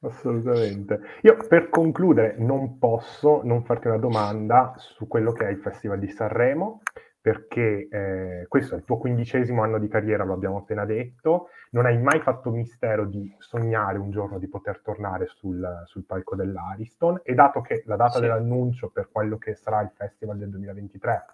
Assolutamente. 0.00 1.00
Io 1.22 1.38
per 1.48 1.70
concludere 1.70 2.36
non 2.36 2.76
posso 2.76 3.40
non 3.44 3.64
farti 3.64 3.86
una 3.86 3.96
domanda 3.96 4.74
su 4.76 5.08
quello 5.08 5.32
che 5.32 5.46
è 5.46 5.50
il 5.50 5.58
Festival 5.58 5.98
di 5.98 6.10
Sanremo 6.10 6.82
perché 7.26 7.88
eh, 7.90 8.46
questo 8.46 8.76
è 8.76 8.78
il 8.78 8.84
tuo 8.84 8.98
quindicesimo 8.98 9.60
anno 9.60 9.80
di 9.80 9.88
carriera, 9.88 10.22
lo 10.22 10.32
abbiamo 10.32 10.58
appena 10.58 10.84
detto, 10.84 11.48
non 11.70 11.84
hai 11.84 12.00
mai 12.00 12.20
fatto 12.20 12.52
mistero 12.52 13.04
di 13.04 13.34
sognare 13.40 13.98
un 13.98 14.12
giorno 14.12 14.38
di 14.38 14.46
poter 14.46 14.80
tornare 14.80 15.26
sul, 15.26 15.82
sul 15.86 16.04
palco 16.04 16.36
dell'Ariston. 16.36 17.22
E 17.24 17.34
dato 17.34 17.62
che 17.62 17.82
la 17.86 17.96
data 17.96 18.12
sì. 18.12 18.20
dell'annuncio 18.20 18.90
per 18.90 19.08
quello 19.10 19.38
che 19.38 19.56
sarà 19.56 19.80
il 19.80 19.90
festival 19.92 20.38
del 20.38 20.50
2023 20.50 21.24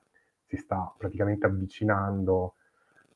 si 0.47 0.57
sta 0.57 0.95
praticamente 0.97 1.45
avvicinando 1.45 2.55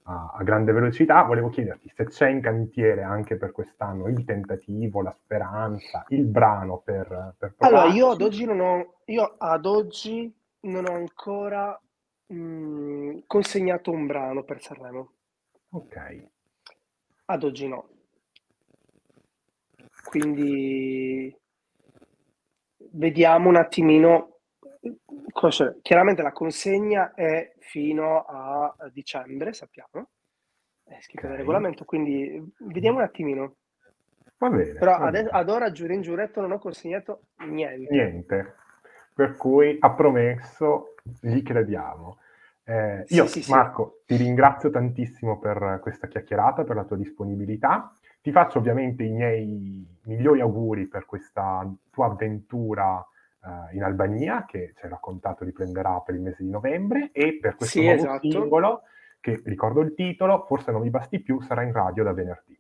a, 0.03 0.35
a 0.37 0.43
grande 0.43 0.73
velocità, 0.73 1.23
volevo 1.23 1.49
chiederti 1.49 1.91
se 1.95 2.05
c'è 2.05 2.29
in 2.29 2.43
cantiere 2.43 3.05
anche 3.05 3.39
per 3.39 3.53
quest'anno 3.53 4.07
il 4.09 4.23
tentativo, 4.27 5.01
la 5.01 5.17
speranza, 5.19 6.05
il 6.09 6.27
brano 6.27 6.83
per... 6.85 7.37
per 7.39 7.55
allora, 7.57 7.87
io 7.87 8.11
ad 8.11 8.21
oggi 8.21 8.45
non 8.45 8.61
ho, 8.61 8.97
io 9.07 9.37
ad 9.39 9.65
oggi 9.65 10.31
non 10.67 10.85
ho 10.87 10.93
ancora 10.93 11.81
Mhmm, 12.29 13.23
consegnato 13.27 13.91
un 13.91 14.07
brano 14.07 14.43
per 14.45 14.61
Sanremo. 14.61 15.13
Ok. 15.71 16.29
Ad 17.27 17.43
oggi 17.45 17.69
no. 17.69 17.89
Quindi 20.05 21.37
vediamo 22.93 23.49
un 23.49 23.57
attimino 23.57 24.37
chiaramente 25.83 26.23
la 26.23 26.33
consegna 26.33 27.13
è 27.15 27.55
fino 27.59 28.25
a 28.25 28.75
dicembre, 28.93 29.53
sappiamo. 29.53 30.11
È 30.85 30.99
scritto 31.01 31.27
okay. 31.27 31.31
nel 31.31 31.39
regolamento, 31.39 31.85
quindi 31.85 32.43
vediamo 32.59 32.99
un 32.99 33.05
attimino. 33.05 33.57
Va 34.39 34.49
bene. 34.49 34.75
Però 34.75 34.99
va 34.99 35.11
bene. 35.11 35.29
ad 35.29 35.51
ora, 35.51 35.71
giuro 35.73 35.93
in 35.93 36.03
giuretto, 36.03 36.41
non 36.41 36.53
ho 36.53 36.59
consegnato 36.59 37.23
niente. 37.47 37.93
Niente. 37.93 38.55
Per 39.17 39.35
cui 39.37 39.79
ha 39.81 39.93
promesso 39.93 40.95
gli 41.21 41.43
crediamo. 41.43 42.19
Eh, 42.65 43.05
io, 43.09 43.27
sì, 43.27 43.43
Marco, 43.49 44.01
sì. 44.01 44.15
ti 44.15 44.23
ringrazio 44.23 44.69
tantissimo 44.69 45.39
per 45.39 45.79
questa 45.81 46.07
chiacchierata, 46.07 46.65
per 46.65 46.77
la 46.77 46.85
tua 46.85 46.99
disponibilità. 46.99 47.91
Ti 48.21 48.31
faccio 48.31 48.59
ovviamente 48.59 49.05
i 49.05 49.13
miei 49.13 49.87
migliori 50.03 50.43
auguri 50.43 50.87
per 50.87 51.07
questa 51.07 51.67
tua 51.91 52.07
avventura 52.07 53.03
in 53.73 53.83
Albania, 53.85 54.45
che 54.45 54.73
ci 54.77 54.85
ha 54.85 54.89
raccontato 54.89 55.45
riprenderà 55.45 56.01
per 56.01 56.17
il 56.17 56.21
mese 56.21 56.43
di 56.43 56.51
novembre, 56.51 57.11
e 57.13 57.39
per 57.41 57.55
questo 57.55 57.81
nuovo 57.81 57.95
esatto. 57.95 58.31
singolo, 58.31 58.83
che 59.21 59.41
ricordo 59.45 59.81
il 59.81 59.95
titolo, 59.95 60.45
Forse 60.47 60.73
non 60.73 60.83
mi 60.83 60.91
basti 60.91 61.21
più, 61.21 61.41
sarà 61.41 61.63
in 61.63 61.73
radio 61.73 62.03
da 62.03 62.13
venerdì. 62.13 62.59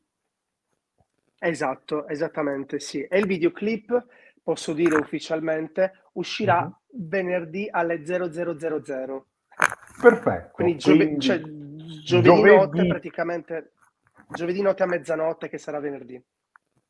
Esatto, 1.38 2.06
esattamente, 2.08 2.78
sì. 2.78 3.02
E 3.02 3.18
il 3.18 3.26
videoclip, 3.26 4.06
posso 4.46 4.72
dire 4.72 4.94
ufficialmente, 4.94 6.04
uscirà 6.12 6.62
Mhm. 6.62 7.08
venerdì 7.08 7.68
alle 7.68 8.04
0000. 8.04 9.26
Perfetto. 10.00 10.50
Quindi, 10.52 10.76
giove- 10.76 11.04
quindi 11.04 11.20
cioè, 11.20 11.40
giovedì, 12.04 12.42
notte, 12.42 12.86
praticamente 12.86 13.72
giovedì 14.28 14.62
notte 14.62 14.84
a 14.84 14.86
mezzanotte 14.86 15.48
che 15.48 15.58
sarà 15.58 15.80
venerdì. 15.80 16.22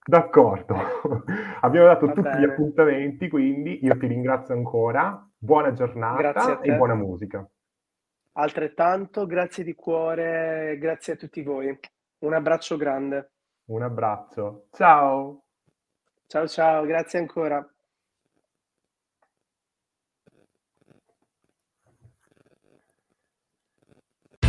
D'accordo, 0.05 0.75
abbiamo 1.63 1.87
dato 1.87 2.05
Va 2.07 2.13
tutti 2.13 2.29
gli 2.29 2.33
bene. 2.41 2.53
appuntamenti, 2.53 3.29
quindi 3.31 3.83
io 3.83 3.97
ti 3.97 4.07
ringrazio 4.07 4.53
ancora, 4.55 5.27
buona 5.39 5.73
giornata 5.73 6.61
e 6.61 6.75
buona 6.77 6.95
musica. 6.95 7.49
Altrettanto, 8.33 9.25
grazie 9.25 9.65
di 9.65 9.75
cuore, 9.75 10.77
grazie 10.79 11.15
a 11.15 11.17
tutti 11.17 11.43
voi. 11.43 11.75
Un 12.19 12.35
abbraccio 12.35 12.77
grande. 12.77 13.31
Un 13.69 13.83
abbraccio, 13.83 14.67
ciao! 14.73 15.45
Ciao 16.29 16.47
ciao, 16.47 16.85
grazie 16.87 17.18
ancora. 17.18 17.68